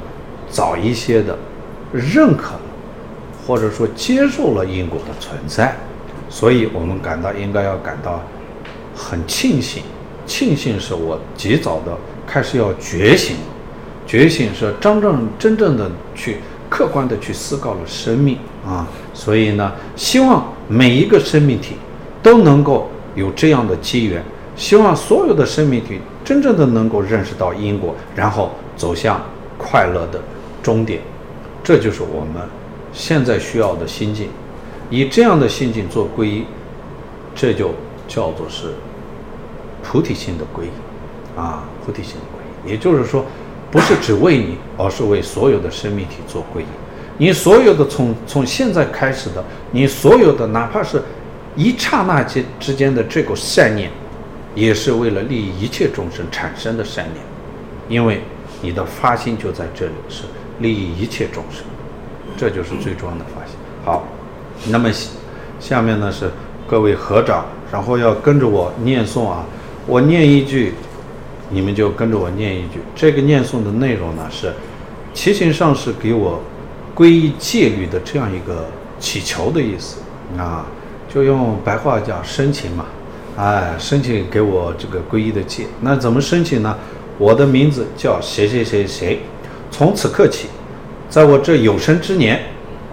[0.52, 1.38] 早一些的
[1.94, 2.62] 认可了，
[3.46, 5.78] 或者说接受了因果的存在，
[6.30, 8.22] 所以我们感到应该要感到
[8.96, 9.84] 很庆幸，
[10.26, 13.36] 庆幸是我及早的开始要觉醒，
[14.06, 16.38] 觉醒是真正真正的去
[16.70, 21.76] 客观的去思考了生命啊，所以呢，希望每一个生命体
[22.22, 24.24] 都能够有这样的机缘，
[24.56, 29.22] 希望所有的生命体真正的能够认识到因果，然后走向
[29.58, 30.22] 快乐的。
[30.62, 31.00] 终点，
[31.64, 32.44] 这就是我们
[32.92, 34.28] 现在需要的心境。
[34.90, 36.46] 以这样的心境做皈依，
[37.36, 37.72] 这就
[38.08, 38.74] 叫做是
[39.84, 40.70] 菩提心的皈依
[41.40, 42.72] 啊，菩提心的皈依。
[42.72, 43.26] 也就是说，
[43.72, 46.66] 不是只为你，而是为所有的生命体做皈依。
[47.18, 51.02] 你所有的从从现在开始的，你所有的哪怕是
[51.56, 53.92] 一刹那间之间的这个善念，
[54.56, 57.26] 也是为了利益一切众生产生的善念，
[57.88, 58.22] 因为
[58.62, 60.24] 你的发心就在这里是。
[60.62, 61.64] 利益一切众生，
[62.36, 63.56] 这就是最重要的发心。
[63.86, 64.06] 好，
[64.68, 64.90] 那么
[65.60, 66.30] 下面呢是
[66.68, 69.46] 各位合掌，然后要跟着我念诵啊。
[69.88, 70.74] 我念一句，
[71.50, 72.80] 你们就跟着我念一句。
[72.96, 74.54] 这个念诵的内容呢是，
[75.14, 76.40] 祈请上师给我
[76.96, 78.68] 皈依戒律的这样一个
[79.00, 79.98] 祈求的意思
[80.38, 80.66] 啊，
[81.12, 82.86] 就用白话讲申请嘛，
[83.38, 85.66] 哎，申请给我这个皈依的戒。
[85.82, 86.78] 那怎么申请呢？
[87.18, 89.20] 我的名字叫谁谁谁谁。
[89.72, 90.48] 从此刻起，
[91.10, 92.42] 在我这有生之年，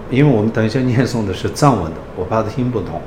[0.09, 3.01] 因为我们等一下念诵的是藏文的，我怕他听不懂，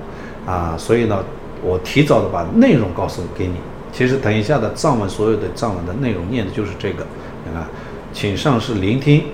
[0.46, 1.24] 啊，所以呢，
[1.62, 3.54] 我提早的把内容告诉给你。
[3.92, 7.06] 其实等一下的藏文，所有的藏文的内容念的就是这个，
[7.44, 7.66] 你看，
[8.12, 9.24] 请上师聆听，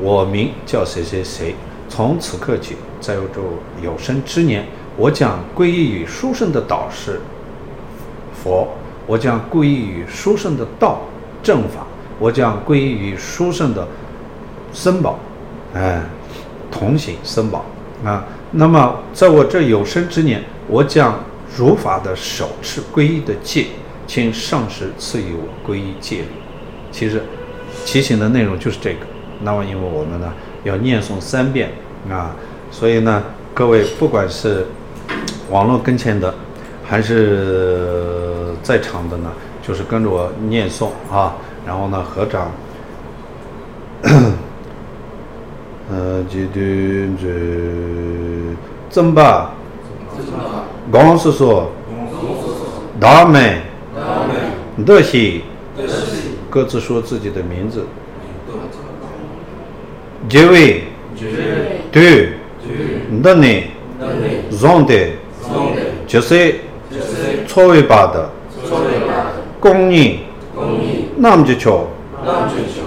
[0.00, 1.54] 我名叫谁谁谁，
[1.88, 3.40] 从此刻起，在我这
[3.84, 4.66] 有生之年，
[4.96, 7.20] 我将皈依于殊胜的导师
[8.42, 8.68] 佛，
[9.06, 11.00] 我将皈依于殊胜的道
[11.42, 11.86] 正法。
[12.18, 13.86] 我将皈依于殊胜的
[14.72, 15.18] 僧宝，
[15.74, 16.00] 哎，
[16.70, 17.64] 同行僧宝
[18.04, 18.24] 啊。
[18.52, 21.18] 那么在我这有生之年，我将
[21.56, 23.66] 如法的手持皈依的戒，
[24.06, 26.28] 请上师赐予我皈依戒律。
[26.92, 27.22] 其实，
[27.84, 29.00] 祈请的内容就是这个。
[29.42, 30.32] 那么，因为我们呢
[30.64, 31.70] 要念诵三遍
[32.10, 32.34] 啊，
[32.70, 34.66] 所以呢，各位不管是
[35.50, 36.34] 网络跟前的，
[36.84, 39.30] 还是在场的呢，
[39.62, 41.34] 就是跟着我念诵啊。
[41.66, 42.50] 然后呢，合掌，
[45.88, 47.28] 呃，这段这
[48.90, 49.52] 怎吧？
[50.92, 51.70] 刚是说，
[52.98, 53.60] 大美，
[54.84, 55.44] 德西，
[56.50, 57.84] 各自说自己的名字。
[60.28, 60.84] 这位，
[61.92, 62.30] 对，
[63.22, 63.64] 那你，
[64.60, 64.94] 让的，
[66.06, 66.56] 就是，
[67.46, 68.28] 错位吧的，
[69.60, 70.18] 公认。
[71.16, 71.86] 那么就巧。
[72.24, 72.82] 动，扎娃，那么就求，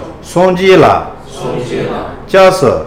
[0.54, 1.10] 去了，
[2.26, 2.86] 假设，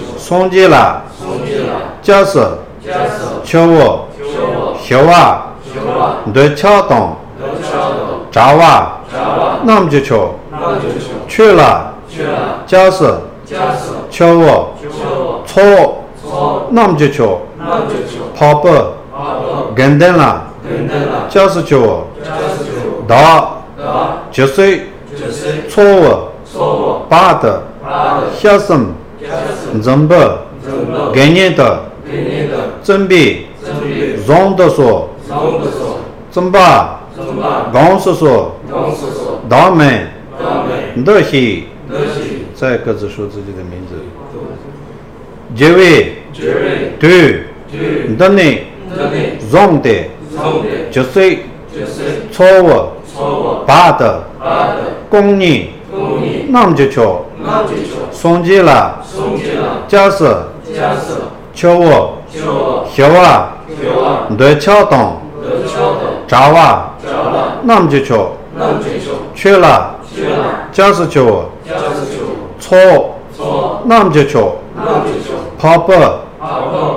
[0.31, 2.57] 错误，八的，公认，那么就叫，送进了，假设，
[3.43, 3.99] 错误，
[4.81, 5.43] 小娃，
[6.33, 7.17] 对恰当，
[8.31, 8.93] 渣娃，
[9.63, 10.31] 那么就叫，
[11.27, 11.93] 去了，
[12.65, 13.21] 假设，
[14.09, 14.45] 错误，
[15.45, 16.05] 错，
[16.69, 17.37] 那么就叫，
[18.33, 18.69] 跑步，
[19.75, 20.43] 跟定了，
[21.27, 21.77] 假设叫，
[23.05, 23.57] 到，
[24.31, 24.87] 就是，
[25.67, 27.63] 错误，八的，
[28.33, 28.93] 小声，
[29.83, 30.13] 人不，
[31.13, 31.83] 概念的，
[32.83, 33.45] 准备，
[34.27, 35.09] 用的说，
[36.29, 37.01] 怎把，
[37.71, 38.55] 公司说，
[39.49, 40.07] 他们，
[41.05, 41.63] 都是，
[42.55, 43.95] 再各自说自己的名字。
[45.55, 46.13] 结尾，
[46.99, 47.43] 对，
[48.17, 48.41] 的呢，
[49.51, 49.89] 用的，
[50.89, 51.37] 就是，
[52.31, 52.45] 错
[57.41, 60.45] 误，八的，公认，那么就叫，送进了，假设，
[61.53, 61.85] 错误，
[62.93, 63.49] 小娃，
[64.37, 65.21] 对恰当，
[66.27, 66.91] 渣娃，
[67.63, 68.31] 那么就球，
[69.35, 69.95] 去了，
[70.71, 71.21] 假设叫，
[72.59, 74.55] 错，那么就球，
[75.57, 75.93] 跑步，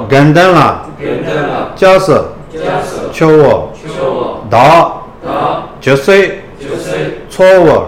[0.09, 0.83] 跟定了，
[1.75, 2.33] 假设，
[3.13, 3.69] 错误，
[4.51, 5.03] 到，
[5.81, 6.41] 就是，
[7.29, 7.83] 错误，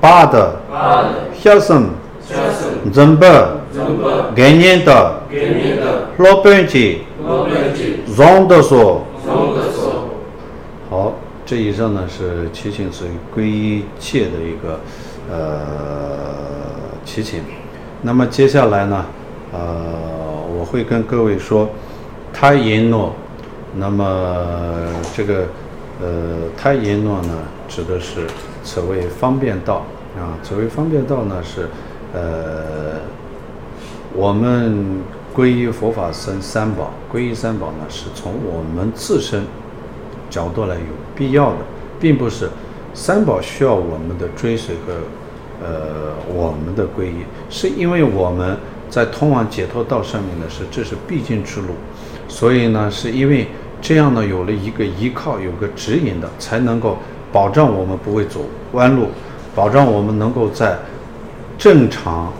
[0.00, 0.56] 八的，
[1.40, 1.90] 小声，
[2.92, 3.24] 人不，
[4.34, 5.22] 概念的，
[6.18, 7.02] 老本机，
[8.16, 9.02] 用的说。
[10.90, 11.14] 好，
[11.46, 13.04] 这以上呢是祈请是
[13.36, 14.80] 皈依戒的一个
[15.30, 16.18] 呃
[17.04, 17.40] 祈请。
[18.02, 19.06] 那么接下来呢，
[19.52, 19.58] 呃，
[20.58, 21.68] 我会跟各位说，
[22.32, 23.12] 他言诺。
[23.76, 24.34] 那么
[25.14, 25.46] 这个
[26.00, 26.08] 呃
[26.56, 28.26] 他言诺呢，指的是
[28.64, 29.84] 此为方便道
[30.18, 30.38] 啊。
[30.42, 31.68] 所谓方便道呢是
[32.12, 33.00] 呃
[34.14, 35.02] 我们
[35.34, 39.44] 皈依佛法僧三宝，皈依三宝呢是从我们自身。
[40.30, 40.82] 角度来有
[41.16, 41.56] 必要的，
[41.98, 42.50] 并不是
[42.92, 44.92] 三宝需要我们的追随和
[45.64, 48.54] 呃我们的皈依，是因为我们
[48.90, 51.68] 在通往解脱道上面的是这是必经之路，
[52.28, 53.48] 所以呢是因为
[53.80, 56.98] 这样呢有了一个依靠，有个指引的，才能够
[57.32, 58.40] 保障我们不会走
[58.72, 59.06] 弯路，
[59.54, 60.78] 保障我们能够在
[61.56, 62.32] 正常、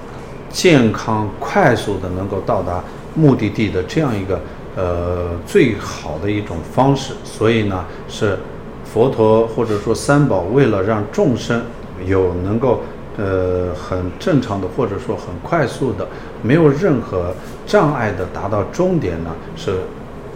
[0.50, 2.82] 健康、快速的能够到达
[3.14, 4.40] 目的地的这样一个。
[4.76, 8.38] 呃，最好的一种方式，所以呢，是
[8.84, 11.61] 佛陀或者说三宝为了让众生
[12.06, 12.82] 有能够
[13.16, 16.06] 呃很正常的或者说很快速的，
[16.42, 17.34] 没有任何
[17.66, 19.80] 障碍的达到终点呢，是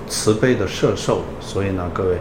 [0.09, 1.21] 慈悲的摄受。
[1.41, 2.17] 所以呢，各位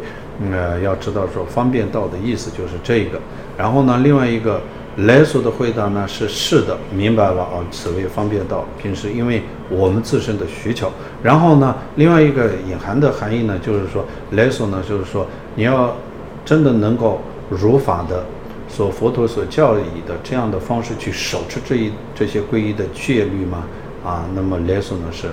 [0.51, 3.19] 呃要知道说方便道的意思就是这个。
[3.57, 4.61] 然后呢，另外一个。
[4.97, 8.65] 来所的回答呢是是的，明白了啊，此为方便道。
[8.77, 10.91] 平时因为我们自身的需求，
[11.23, 15.25] 然后呢，另外一个隐含的含义呢，就是说来所呢，就是说
[15.55, 15.95] 你要
[16.43, 18.25] 真的能够如法的，
[18.67, 23.63] 所佛陀所教义的这样的方式去守持这一这些皈依的戒律吗？
[24.03, 25.27] 啊，那么来所呢是，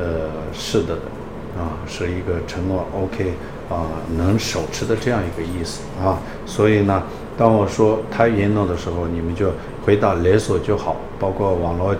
[0.00, 0.04] 呃，
[0.52, 3.34] 是的的，啊，是一个承诺，OK，
[3.70, 3.86] 啊，
[4.18, 7.02] 能手持的这样一个意思啊，所以呢。
[7.38, 9.50] 当我说胎耶诺的时候，你们就
[9.82, 11.96] 回答来所就好，包括网络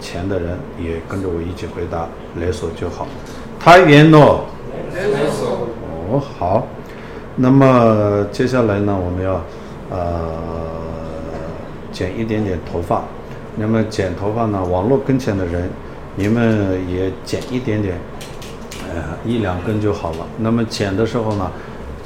[0.00, 2.06] 前的人也跟着我一起回答
[2.36, 3.04] 来所就好。
[3.58, 4.44] 胎耶诺，
[6.08, 6.68] 哦好，
[7.34, 9.42] 那么接下来呢，我们要
[9.90, 10.30] 呃
[11.90, 13.02] 剪一点点头发，
[13.56, 15.68] 那么剪头发呢，网络跟前的人，
[16.14, 17.98] 你们也剪一点点，
[19.24, 20.26] 一两根就好了。
[20.38, 21.50] 那么剪的时候呢，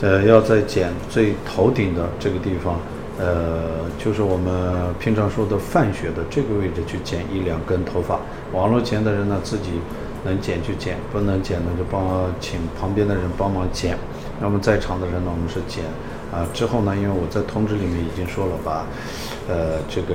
[0.00, 2.76] 呃，要在剪最头顶的这个地方，
[3.18, 8.18] 呃，就是我们平常说的泛血的这个位置去剪一两根头发。
[8.52, 9.72] 网络前的人呢，自己
[10.24, 13.96] 能剪就剪，不能剪呢就帮请旁边的人帮忙剪。
[14.40, 15.84] 那么在场的人呢，我们是剪
[16.32, 16.46] 啊。
[16.54, 18.86] 之后呢，因为我在通知里面已经说了，把
[19.48, 20.14] 呃这个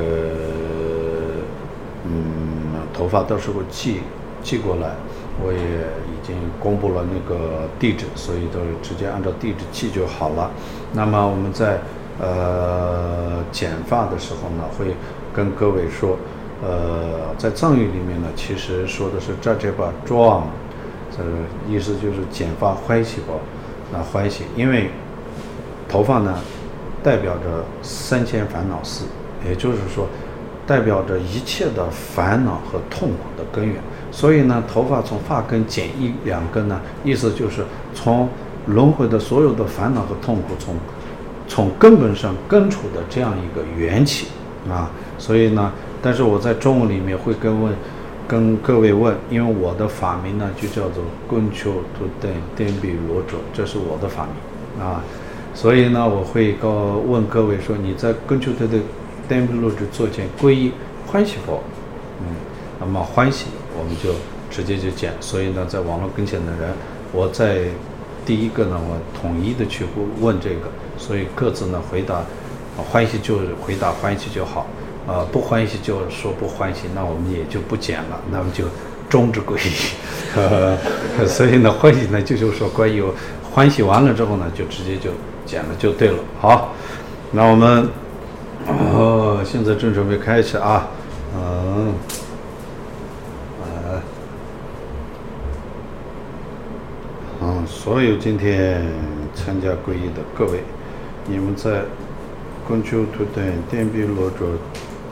[2.05, 3.99] 嗯头发到时候寄
[4.41, 4.95] 寄过来，
[5.43, 10.49] 我也已经公布了那个地址，所以都直接按照地址寄就好了。
[10.93, 11.79] 那么我们在
[12.19, 14.95] 呃剪发的时候呢，会
[15.33, 16.17] 跟各位说，
[16.63, 20.47] 呃，在藏语里面呢，其实说的是扎杰巴庄，
[21.11, 21.29] 这个
[21.69, 23.33] 意思就是剪发欢喜不？
[23.91, 24.89] 那欢喜，因为
[25.87, 26.39] 头发呢，
[27.03, 29.05] 代表着三千烦恼丝，
[29.47, 30.07] 也就是说。
[30.67, 33.75] 代表着一切的烦恼和痛苦的根源，
[34.15, 38.29] 所以呢，头发从发根剪一两根呢，意思就是从
[38.67, 40.73] 轮回的所有的烦恼和痛苦从
[41.49, 44.27] 从根本上根除的这样一个缘起
[44.69, 44.89] 啊。
[45.17, 47.73] 所以呢，但是我在中文里面会跟问
[48.25, 55.03] 跟各位问，因为我的法名呢就叫做昆秋图登颠比罗卓，这是我的法名啊。
[55.53, 56.69] 所以呢，我会告
[57.05, 58.81] 问各位说，你在昆秋图登。
[59.27, 60.71] 颠比罗卓座前皈依
[61.07, 61.59] 欢喜佛，
[62.19, 62.27] 嗯，
[62.79, 63.47] 那么欢喜
[63.77, 64.11] 我们就
[64.49, 65.13] 直接就剪。
[65.19, 66.73] 所以呢，在网络跟前的人，
[67.11, 67.63] 我在
[68.25, 69.85] 第一个呢，我统一的去
[70.19, 72.21] 问这个，所以各自呢回答，
[72.91, 74.67] 欢喜就回答欢喜就好，
[75.07, 78.65] 呃，不欢喜就说不欢喜，那我们也就不剪了，那么就
[79.09, 80.35] 终止归一。
[80.35, 80.77] 呵
[81.17, 83.03] 呵，所以呢，欢喜呢就就说关于
[83.51, 85.11] 欢喜完了之后呢，就直接就
[85.45, 86.17] 剪了就对了。
[86.39, 86.73] 好，
[87.31, 87.87] 那我们。
[88.67, 90.87] 哦，现在正准备开始啊，
[91.35, 91.93] 嗯，
[93.61, 94.01] 啊，
[97.41, 98.83] 嗯，所有今天
[99.35, 100.63] 参加皈依的各位，
[101.27, 101.83] 你们在
[102.67, 104.47] 昆秋图登颠比罗卓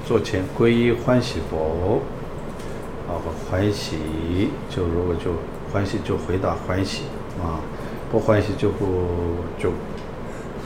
[0.08, 2.02] 座前皈依欢喜佛，
[3.08, 5.34] 啊，欢喜就如果就
[5.72, 7.04] 欢喜就回答欢喜
[7.40, 7.62] 啊，
[8.12, 8.88] 不欢喜就不
[9.60, 9.70] 就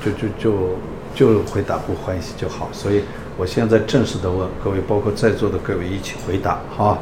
[0.01, 0.67] 就就就。
[1.13, 3.01] 就回答不欢喜就好，所以
[3.37, 7.01] 我现在正式的问各位，包括在座的各位一起回答，好，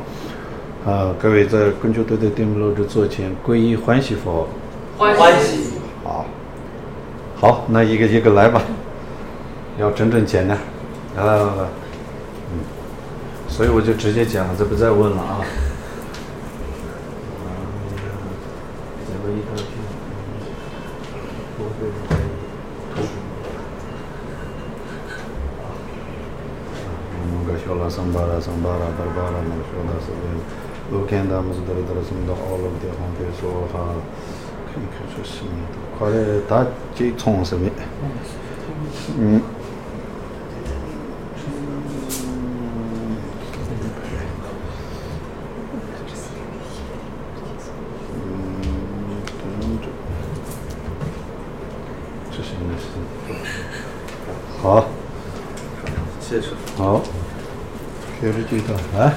[0.85, 4.47] 啊，各位在昆秋图登颠比罗卓座前皈依欢喜佛，
[4.97, 5.71] 欢喜，
[6.03, 6.25] 好，
[7.35, 8.61] 好，那一个一个来吧，
[9.77, 10.57] 要整整讲呢，
[11.17, 11.67] 来来来来，
[12.51, 12.63] 嗯，
[13.49, 15.41] 所以我就直接讲了，这不再问了啊。
[27.87, 30.09] 桑巴拉桑巴拉巴巴拉摩修达斯
[34.75, 37.69] 维，罗肯达摩斯德勒德勒什么的奥罗的红别说哈，看看这什么的，快来打几重什么？
[39.17, 39.41] 嗯。
[49.61, 49.79] 嗯，
[52.31, 52.83] 这是应该是。
[54.61, 54.63] 好。
[56.19, 56.47] 谢谢。
[56.75, 57.01] 好。
[58.19, 59.13] 开始举手，来。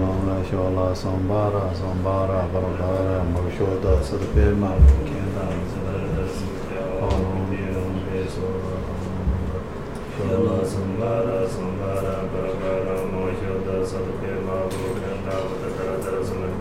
[0.00, 4.70] lōngla shōla sōmbārā sōmbārā parādhārā mokshōdā sādhpēmā
[5.08, 6.48] kēnā sādhārāsī
[7.08, 8.50] ōm yōm pēsō
[10.16, 16.52] shōla sōmbārā sōmbārā parādhārā mokshōdā sādhpēmā kēnā sādhārāsī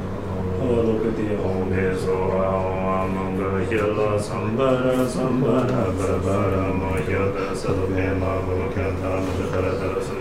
[0.62, 2.18] ō lōkati ōm pēsō
[2.48, 8.36] āom mōngā shōla sōmbārā sōmbārā parādhārā mokshōdā sādhpēmā
[8.76, 10.21] kēnā sādhārāsī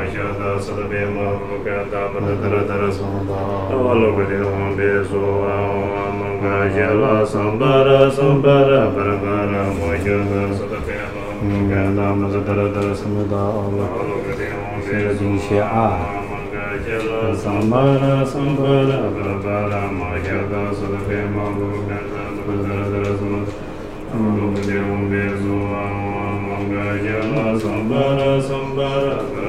[0.00, 10.56] Ajada Sadabe Mahamuka Dabada Daradara Sanda Avalokade Ombe Soha Omanga Jala Sambara Sambara Paragara Mojana
[10.56, 15.88] Sadabe Mahamuka Dabada Daradara Sanda Avalokade Ombe Soha
[17.36, 23.52] Sambara Sambara Paragara Mojana Sadabe Mahamuka Dabada Daradara Sanda
[24.16, 25.84] Avalokade Ombe Soha
[26.40, 29.39] Omanga Jala Sambara Sambara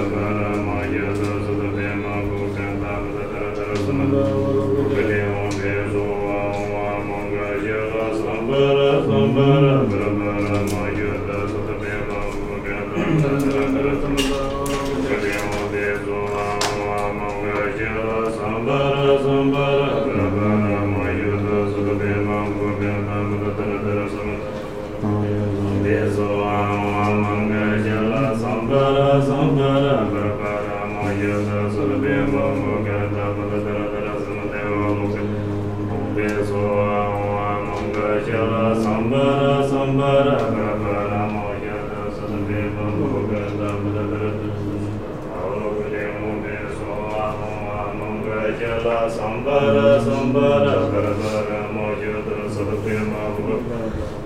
[49.18, 53.56] sambara sambara karabara mojodara sadhya mahava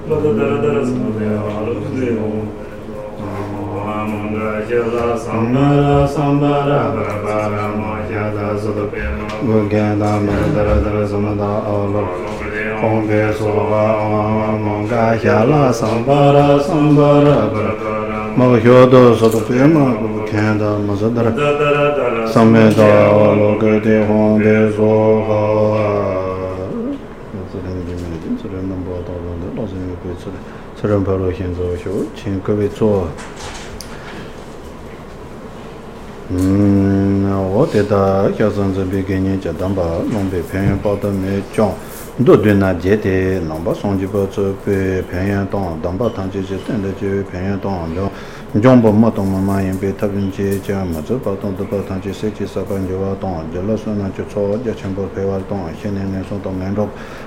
[0.07, 2.30] vadadara dara sadhya alukriyo
[3.86, 13.84] Amanga jala sambara sambara karabara mojodara sadhya mahava Gugena mandara dara samada alukriyo Ombe sova
[14.53, 21.86] amanga jala sambara sambara karabara mojodara sadhya mahava Gugena mandara dara
[22.35, 25.31] 布鲁肯塔摩杰达拉，阿罗格提翁别说阿。
[28.37, 29.07] 揭拉桑巴拉
[29.67, 29.95] 桑巴拉
[30.75, 31.61] 巴拉巴拉摩揭达
[32.17, 33.07] 请各位坐。
[36.33, 41.69] 嗯，我得到小生这边给你讲，当把龙北平原报道没讲，
[42.25, 48.11] 多对那节的，能把双击报这边平原党，当把唐姐姐等的就平原党了，
[48.56, 51.57] jōngbō mā tōng mā mā yīn bē tāp yīn jē jā mā tsō pā tōng
[51.60, 54.07] tō pā tāng jē sē jī sā pā yī wā tōng jā lā sō nā
[54.15, 56.86] jō tsō jā chēng bō pē wā tōng xē nē nē sō tōng ngā rō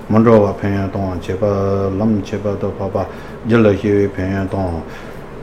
[0.09, 1.50] mā rō wā pē yā tōng jē pā
[1.98, 3.05] lam jē pā tō pā pā
[3.44, 4.80] jā lā xē wē pē yā tōng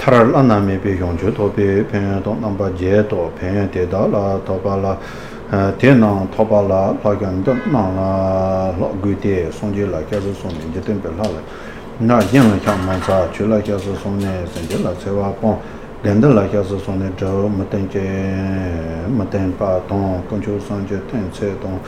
[0.01, 2.71] tā rā lā nā mē bē yōng chū tō pē pē yā tōng nā pā
[2.81, 4.95] jē tō pē yā tē dā lā tō pā lā
[5.77, 8.09] tē nā tō pā lā lā gyā nā lā
[8.81, 11.45] lā gu tē sōng jē lā kia sō sōng jē tēng pē lā lā
[11.95, 14.91] nā yīng lā kia mā tsā, chū lā kia sū sōng nē, sēn jī lā
[14.99, 15.55] tsē wā pōng,
[16.03, 18.03] lēn dā lā kia sū sōng nē, dā wā mā tēng jē,
[19.15, 21.79] mā tēng pā tōng, kōng chū sōng jē tēng tsē tōng,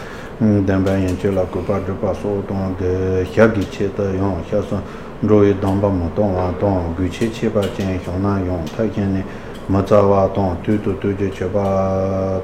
[0.63, 3.89] dēng bā yīng chū lā gu pā dhū pā sō tōng, dē xia bī chē
[3.97, 4.79] tā yōng, xia sōng,
[5.27, 8.38] rō yī dāng bā mā tōng wā tōng, gu chē chē pā jēng, xiong nā
[8.47, 9.25] yōng, tā kia nē,
[9.67, 11.65] mā tsā wā tōng, tū tū tū jē chē pā,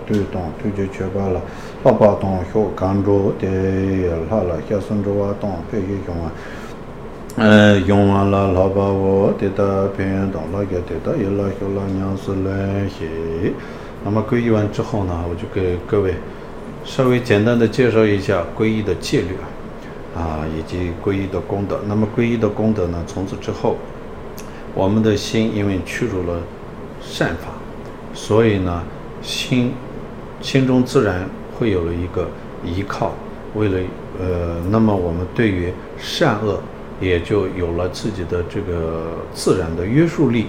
[0.03, 1.40] tū tōng, tū jē chē pā lā,
[1.80, 3.56] pā pā tōng, xio gāng rō, dē
[4.27, 6.34] lā lā, xia sōng rō wā tōng, pē yī yōng wā,
[7.35, 7.45] 别去用啊。
[7.45, 13.51] 呃，用完了，老把我得到平原当，那个得到一老学老娘是来些。
[14.03, 16.15] 那么皈依完之后呢，我就给各位
[16.84, 19.35] 稍微简单的介绍一下皈依的戒律。
[20.15, 21.80] 啊，啊以及皈依的功德。
[21.88, 23.03] 那么皈依的功德呢？
[23.07, 23.77] 从此之后，
[24.76, 26.39] 我们的心因为驱逐了
[27.01, 27.49] 善法，
[28.14, 28.84] 所以呢，
[29.23, 29.73] 心
[30.39, 31.27] 心中自然
[31.57, 32.27] 会有了一个
[32.64, 33.14] 依靠。
[33.55, 33.80] 为了
[34.19, 36.61] 呃，那么我们对于善恶
[37.03, 40.47] 也就有了自己的这个自然的约束力。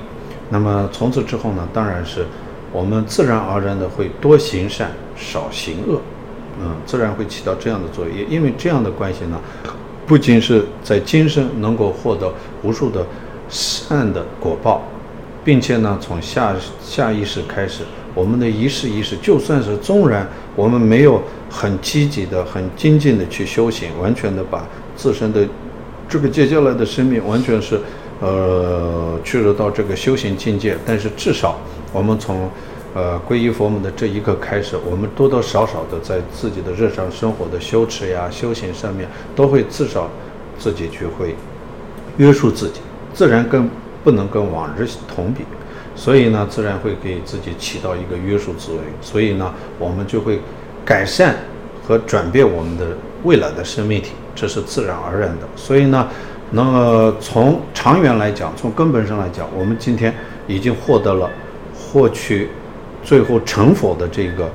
[0.48, 2.26] 那么从此之后呢，当然是
[2.72, 6.00] 我们自然而然的会多行善，少行恶。
[6.60, 9.40] 嗯，自然会起到这样的作用，因为这样的关系呢，
[10.06, 12.32] 不仅是在今生能够获得
[12.62, 13.04] 无数的
[13.48, 14.84] 善的果报，
[15.42, 17.82] 并且呢，从下下一世开始，
[18.14, 21.20] 我们的一世一世，就算是纵然我们没有
[21.50, 24.64] 很积极的、很精进的去修行，完全的把
[24.94, 25.44] 自身的
[26.08, 27.80] 这个接下来的生命完全是
[28.20, 31.58] 呃去入到这个修行境界，但是至少
[31.92, 32.50] 我们从
[32.94, 40.08] 呃，皈依佛门的这一刻开始，我们多多少少的在自己的日常生活的修持呀、修行上面，都会至少
[40.60, 41.34] 自己去会
[42.18, 42.80] 约束自己，
[43.12, 43.68] 自然跟
[44.04, 45.42] 不能跟往日同比，
[45.96, 50.38] 所以呢，自然会给自己起到一个约束作用，所以呢，我们就会
[50.84, 51.34] 改善
[51.84, 55.46] 和转变我们的未来的生命体，这是自然而然的。
[55.56, 56.08] 所以呢，
[56.50, 60.14] 那么从长远来讲，从根本上来讲，我们今天
[60.46, 61.30] 已经获得了
[61.74, 62.48] 获取。
[63.06, 64.48] 最后成佛的这个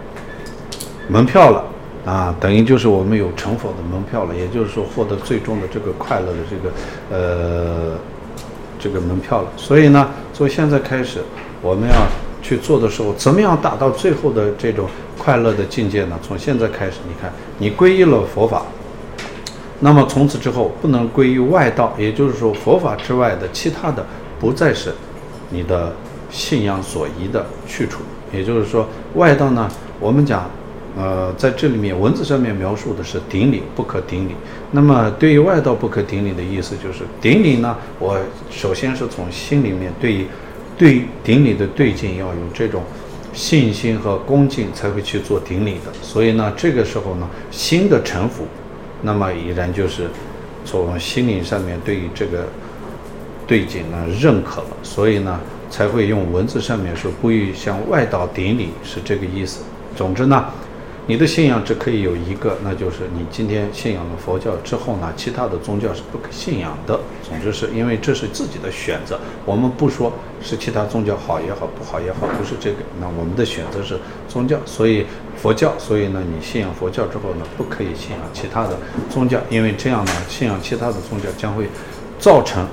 [1.07, 1.64] 门票了
[2.03, 6.73] 啊，等于就是我们有成佛的门票了，也就是说获得最终的这个快乐的这个
[7.11, 7.95] 呃
[8.80, 9.49] 这个门票了。
[9.56, 11.19] 所以呢，从现在开始，
[11.61, 11.95] 我们要
[12.41, 16.18] 去做的时候，怎么样达到最后的这种快乐的境界呢？
[16.23, 18.64] 从现在开始，你看，你皈依了佛法，
[19.80, 24.06] 那么从此之后不能归于外道，也就是说，佛法之外的其他的
[24.39, 24.93] 不再是
[25.49, 25.93] 你的
[26.30, 28.01] 信仰所依的去处。
[28.34, 29.69] 也就是说，外道呢，
[29.99, 30.49] 我们讲，
[30.97, 34.35] 呃，在这里面文字上面描述的是顶礼不可顶礼。
[34.72, 38.19] 那么对于外道不可顶礼的意思就是，顶礼呢，我
[38.51, 40.26] 首先是从心里面对于。
[40.77, 42.81] 对顶礼的对境要有这种
[43.34, 45.91] 信心和恭敬，才会去做顶礼的。
[46.01, 48.45] 所以呢，这个时候呢，心的臣服，
[49.01, 50.09] 那么已然就是
[50.65, 52.47] 从心灵上面对于这个
[53.47, 54.77] 对景呢认可了。
[54.84, 55.39] 所以呢，
[55.69, 59.63] 才会用文字上面说故意向外道顶礼，是这个意思。
[59.95, 60.45] 总之呢。
[61.10, 66.99] 你的信仰只可以有一个，那就是你今天信仰了佛教之后呢，其他的宗教是不可信仰的。
[67.27, 72.77] 总之是因为这是自己的选择，我们不说是其他宗教好也好，不好也好，不是这个。
[73.02, 75.03] 那我们的选择是宗教，所以
[75.36, 78.77] 佛教，所以呢，你信仰佛教之后呢，不可以信仰其他的
[79.10, 81.68] 宗教，因为这样呢，信仰其他的宗教将会
[82.19, 82.68] 造成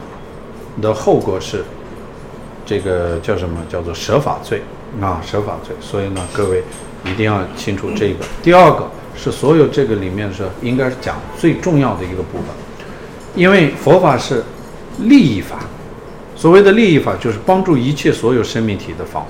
[0.83, 1.65] 的后果是
[2.67, 3.59] 这个叫什么？
[3.71, 4.61] 叫做舍法罪
[5.01, 5.75] 啊，舍法罪。
[5.81, 6.63] 所以呢，各位。
[7.11, 8.25] 一定要清楚这个。
[8.43, 12.47] 第二个是所有这个里面是应该是讲最重要的一个部分，
[13.35, 14.43] 因为佛法是
[15.01, 15.61] 利益法，
[16.37, 19.25] 所谓的利益法就是帮助一切所有生命体的法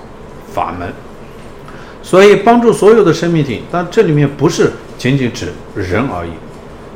[0.52, 0.92] 法门，
[2.02, 6.30] 所以帮助所有的生命体，但这里面不是仅仅指人而已，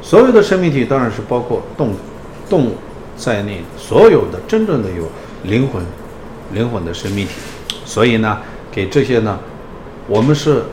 [0.02, 1.92] 所有的生命体当然是包括动
[2.48, 2.74] 动物
[3.16, 5.04] 在内，所有的真正的有
[5.44, 5.82] 灵魂
[6.52, 7.32] 灵魂的生命体，
[7.84, 8.38] 所以呢，
[8.72, 9.38] 给这些呢。
[10.10, 10.64] 我们是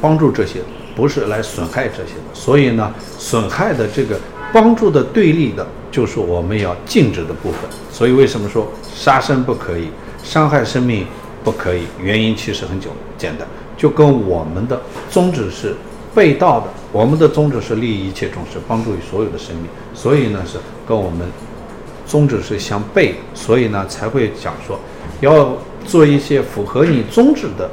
[0.00, 0.58] 帮助这些，
[0.96, 2.34] 不是来损害这些的。
[2.34, 4.18] 所以呢，损害的这个
[4.52, 7.60] 帮助的对立的，就是我们要禁止的部分。
[7.92, 9.90] 所以为什么说杀生不可以，
[10.24, 11.06] 伤害生命
[11.44, 11.84] 不可以？
[12.00, 13.46] 原因其实很简简单，
[13.76, 15.76] 就跟我们的宗旨是
[16.12, 16.66] 背道的。
[16.90, 19.66] 我们的宗旨是利益一切众生，帮助于所有的生命。
[19.94, 21.20] 所以呢，是跟我们
[22.08, 23.12] 宗旨是相悖。
[23.34, 24.76] 所以呢，才会讲说
[25.20, 25.56] 要
[25.86, 27.70] 做一些符合你宗旨的。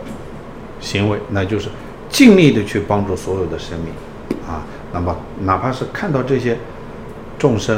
[0.79, 1.69] 行为，那就是
[2.09, 3.93] 尽力的去帮助所有的生命，
[4.47, 4.63] 啊，
[4.93, 6.57] 那么哪怕是看到这些
[7.37, 7.77] 众生，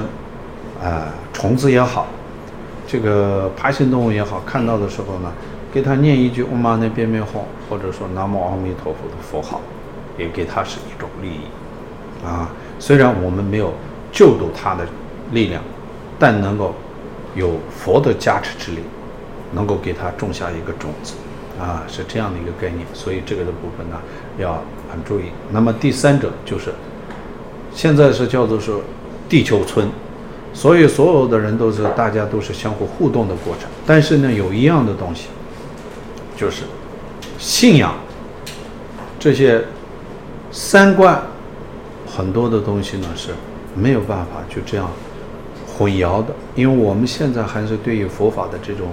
[0.82, 2.08] 啊、呃，虫子也好，
[2.88, 5.32] 这个爬行动物也好，看到的时候呢，
[5.72, 7.26] 给他念一句唵嘛呢叭咪吽，
[7.70, 9.62] 或者说南无阿弥陀佛的佛号，
[10.18, 12.50] 也给他是一种利益，啊，
[12.80, 13.74] 虽然我们没有
[14.12, 14.86] 救度他的
[15.32, 15.62] 力量，
[16.18, 16.76] 但能够
[17.36, 18.84] 有佛的加持之力，
[19.54, 21.14] 能够给他种下一个种子。
[21.60, 23.98] 啊，是这样的一个概念，所以这个的部分呢
[24.38, 25.24] 要很注意。
[25.52, 26.74] 那么第三者就是，
[27.76, 28.82] 现在是叫做说
[29.28, 29.90] 地球村，
[30.54, 33.70] 所以所有的人都是大家都是相互互动的过程。
[33.86, 35.28] 但是呢，有一样的东西，
[36.38, 36.64] 就是
[37.38, 37.94] 信仰
[39.20, 39.62] 这些
[40.52, 41.22] 三观
[42.08, 43.32] 很多的东西呢是
[43.76, 44.90] 没有办法就这样
[45.78, 48.88] 混淆的，因为我们现在还是对于佛法的这种。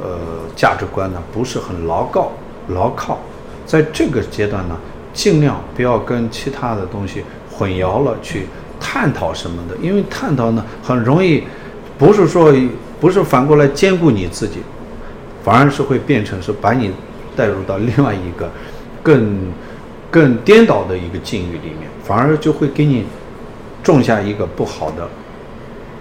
[0.00, 0.18] 呃，
[0.56, 2.32] 价值观呢不是很牢靠，
[2.68, 3.18] 牢靠，
[3.66, 4.76] 在这个阶段呢，
[5.12, 8.46] 尽量不要跟其他的东西混淆了去
[8.80, 11.44] 探讨什么的，因为探讨呢很容易，
[11.98, 12.52] 不是说
[13.00, 14.60] 不是反过来兼顾你自己，
[15.44, 16.90] 反而是会变成是把你
[17.36, 18.50] 带入到另外一个
[19.02, 19.52] 更
[20.10, 23.04] 更颠倒的一个境遇里面，反而就会给你
[23.82, 25.08] 种下一个不好的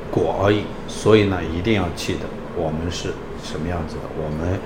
[0.09, 0.63] 果而已。
[0.88, 2.22] 所以呢，一定要记得，
[2.55, 3.09] 我们是。
[3.43, 4.01] 什么样子的？
[4.18, 4.59] 我们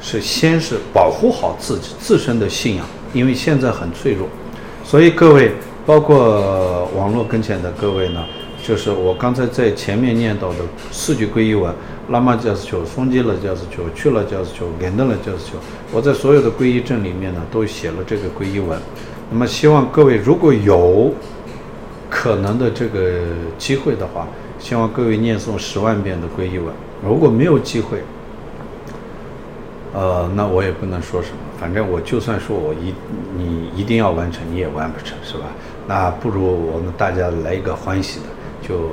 [0.00, 4.28] 是先是保护好自己自身的信仰，因为现在很脆弱，
[4.84, 5.52] 所以各位，
[5.86, 8.24] 包括网络跟前的各位呢，
[8.62, 10.58] 就是我刚才在前面念到的
[10.90, 11.72] 四句皈依文，
[12.10, 15.58] 拉玛加斯丘、松吉勒加斯丘、去了加斯丘、连登了加斯丘，
[15.92, 18.78] 我在所有的皈依证里面呢都写了这个皈依文。
[19.30, 21.12] 那么希望各位如果有
[22.10, 23.20] 可能的这个
[23.56, 24.28] 机会的话，
[24.58, 26.74] 希望各位念诵十万遍的皈依文。
[27.04, 28.02] 如果没有机会，
[29.92, 31.36] 呃，那我也不能说什么。
[31.60, 32.92] 反正我就算说我一
[33.36, 35.44] 你一定要完成，你也完不成，是吧？
[35.86, 38.26] 那不如我们大家来一个欢喜的，
[38.66, 38.92] 就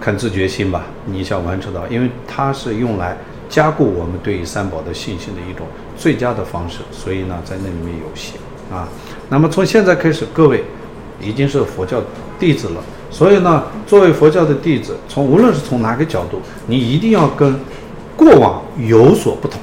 [0.00, 0.84] 看自觉心吧。
[1.04, 3.16] 你想完成到，因为它是用来
[3.48, 8.38] 加固我们对于三宝的信心的一种最佳的方式，所以呢，在那里面有写
[8.70, 8.88] 啊。
[9.28, 10.62] 那么从现在开始，各位
[11.20, 12.00] 已经是佛教
[12.38, 17.58] 弟子了，所以呢，作为佛教的弟子，从无论是从哪个角度，你一定要跟
[18.16, 19.60] 过往有所不同。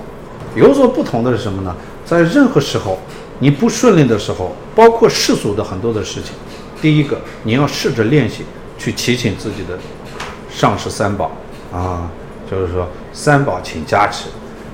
[0.56, 1.76] 有所不同的是什么呢？
[2.06, 2.98] 在任何时候，
[3.40, 6.34] 你不顺利的时候，包括世俗的很多的事情，
[6.82, 8.44] 第一个你要试着练习
[8.78, 9.78] 去祈请自己的
[10.50, 11.32] 上师三宝
[11.72, 12.10] 啊，
[12.50, 14.30] 就是说三宝请加持，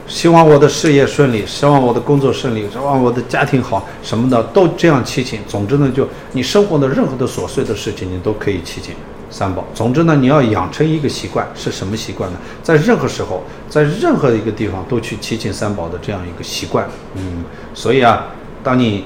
[0.06, 5.40] 希望我的事业顺利，希望我的工作顺利，希望我的家庭好，什么的都这样祈请。
[5.48, 8.94] 总之呢，就你生活的任何的琐碎的事情，你都可以祈请
[9.30, 9.66] 三宝。
[9.74, 12.38] 总之呢，你要养成一个习惯，是什么习惯呢？
[12.62, 16.86] 在任何时候，在任何一个地方都去祈请三宝的这样一个习惯。
[17.16, 17.44] 嗯，
[17.74, 18.28] 所以啊，
[18.62, 19.06] 当你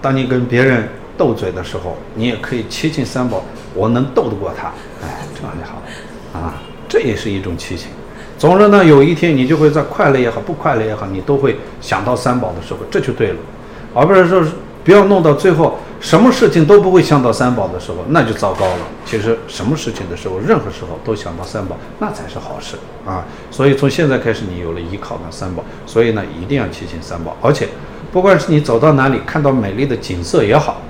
[0.00, 0.88] 当你跟别人
[1.18, 3.42] 斗嘴的时候，你也可以祈请三宝，
[3.74, 4.68] 我能斗得过他，
[5.02, 6.54] 哎，这样就好了啊。
[6.88, 7.88] 这也是一种祈请。
[8.40, 13.36] 总之呢，有一天你就会在快乐也好，不快乐也好，你都会想到三宝的时候，这就对了。
[13.92, 14.42] 而不是说
[14.82, 18.78] 不要弄到最后，什么事情都不会想到三宝的时候，那就糟糕了。
[19.04, 23.26] 其实什么事情的时候，任何时候都想到三宝，那才是好事啊。
[23.50, 27.36] 所以从现在开始，你有了依靠的三宝，所以呢，一定要祈请三宝。
[27.42, 27.68] 而且，
[28.10, 30.80] 不管是你走到哪里，看到美丽的景色也好，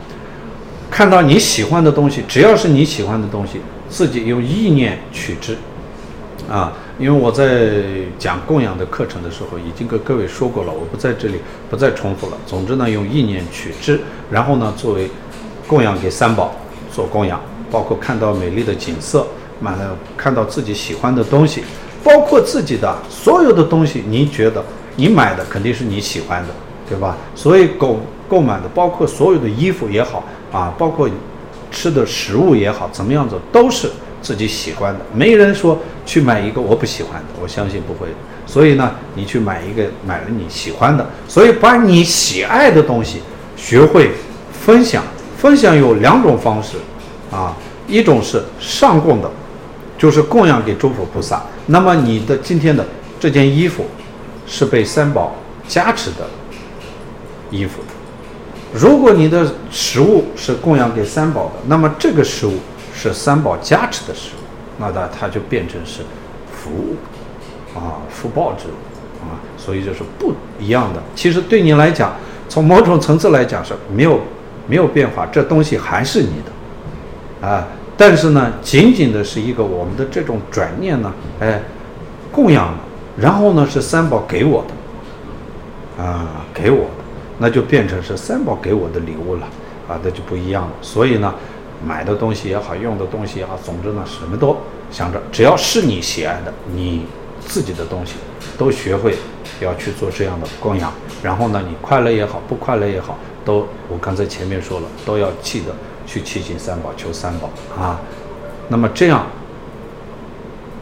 [0.89, 5.59] 看到你喜欢的东西，只要是你喜欢的东西，自己用意念取之。
[6.49, 7.73] 啊，因为我在
[8.19, 11.37] 讲供养的课程的时候，已经跟各位说过了，我不在这里
[11.71, 12.37] 不再重复了。
[12.47, 13.99] 总之呢，用意念取之，
[14.31, 15.09] 然后呢，作为
[15.67, 16.55] 供养给三宝
[16.93, 17.41] 做供养，
[17.71, 19.27] 包括看到美丽的景色，
[19.61, 21.65] 买了看到自己喜欢的东西，
[22.05, 24.63] 包括自己的所有的东西，你觉得
[24.97, 26.49] 你买的肯定是你喜欢的，
[26.87, 27.17] 对吧？
[27.35, 27.99] 所以购
[28.29, 30.23] 购买的，包括所有的衣服也好
[30.53, 31.09] 啊，包括
[31.71, 33.91] 吃的食物也好，怎么样子都是。
[34.23, 38.09] 自己喜欢的，没人说去买一个我不喜欢的，我相信不会。
[38.47, 43.23] 所以呢，你去买一个，买了你喜欢的，所以把你喜爱的东西
[43.57, 44.11] 学会
[44.53, 45.03] 分享。
[45.39, 46.77] 分享有两种方式，
[47.31, 47.57] 啊，
[47.89, 49.31] 一种是上供的，
[49.97, 51.43] 就是供养给诸佛菩萨。
[51.67, 52.85] 那么你的今天的
[53.19, 53.87] 这件衣服
[54.47, 55.35] 是被三宝
[55.67, 56.29] 加持的
[57.51, 57.81] 衣服。
[58.75, 62.55] 如果你的食物是供养给三宝的，那么这个食物。
[63.01, 64.43] 是三宝加持的时候，
[64.77, 66.03] 那它它就变成是
[66.53, 66.97] 福物
[67.75, 68.77] 啊，福报之物
[69.25, 71.03] 啊，所以就是不一样的。
[71.15, 72.13] 其实对你来讲，
[72.47, 74.21] 从某种层次来讲是没有
[74.67, 77.67] 没有变化，这东西还是你的啊。
[77.97, 81.11] 但是呢，仅仅的是一个我们的这种转念呢，
[81.41, 81.63] 哎，
[82.31, 82.75] 供养，
[83.17, 84.63] 然后呢是三宝给我
[85.97, 87.05] 的啊，给我的，
[87.39, 89.47] 那就变成是三宝给我的礼物了
[89.89, 90.73] 啊，那就不一样了。
[90.83, 91.33] 所以呢。
[91.83, 94.57] 买的东西也好，用的东西也好，总之呢，什么都
[94.91, 97.07] 想着，只要是你喜爱的，你
[97.41, 98.17] 自己的东西，
[98.59, 99.17] 都学会
[99.61, 100.93] 要去做这样的供养。
[101.23, 105.75] 然后呢，你快乐也好，不快乐也好，都我刚才前面说了，都要记得
[106.07, 107.49] 去祈请三宝，求三宝
[107.83, 107.99] 啊。
[108.69, 109.27] 那么这样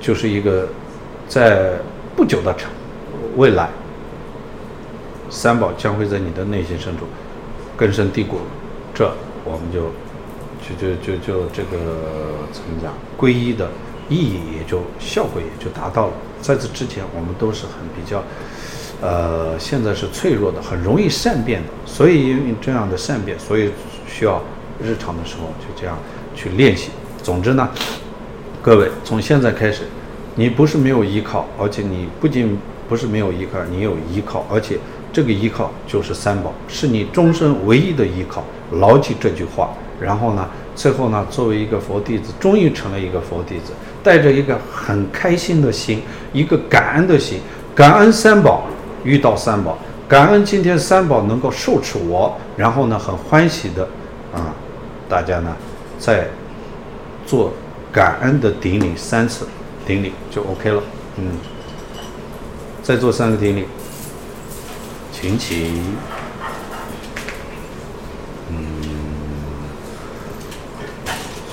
[0.00, 0.68] 就是一个
[1.28, 1.78] 在
[2.16, 2.68] 不久的成
[3.36, 3.68] 未来，
[5.30, 7.04] 三宝将会在你的内心深处
[7.76, 8.38] 根深蒂固。
[8.92, 9.08] 这
[9.44, 9.92] 我们就。
[10.68, 11.78] 就就就就这个
[12.52, 12.92] 怎么讲？
[13.18, 13.68] 皈依的
[14.08, 16.12] 意义也就效果也就达到了。
[16.40, 18.22] 在此之前，我们都是很比较，
[19.00, 21.68] 呃，现在是脆弱的，很容易善变的。
[21.84, 23.70] 所以因为这样的善变，所以
[24.06, 24.42] 需要
[24.82, 25.98] 日常的时候就这样
[26.34, 26.90] 去练习。
[27.22, 27.68] 总之呢，
[28.62, 29.82] 各位从现在开始，
[30.36, 32.58] 你不是没有依靠，而且你不仅
[32.88, 34.78] 不是没有依靠，你有依靠，而且
[35.12, 38.44] 这个依靠就是三宝，是你终身唯一的依靠。
[38.72, 39.70] 牢记这句话。
[40.00, 43.72] 然后呢，最后呢，作为一个佛弟子，终于成了一个佛弟子，
[44.02, 46.02] 带着一个很开心的心，
[46.32, 47.40] 一个感恩的心，
[47.74, 48.66] 感恩三宝，
[49.02, 49.76] 遇到三宝，
[50.08, 53.82] 感恩今天三宝能够受持我，然后呢，很欢喜的，
[54.32, 54.54] 啊，
[55.08, 55.56] 大家呢，
[55.98, 56.28] 再
[57.26, 57.52] 做
[57.90, 59.48] 感恩的顶礼三次，
[59.84, 60.82] 顶礼就 OK 了，
[61.16, 61.32] 嗯，
[62.82, 63.64] 再做三个顶礼，
[65.12, 65.72] 请起。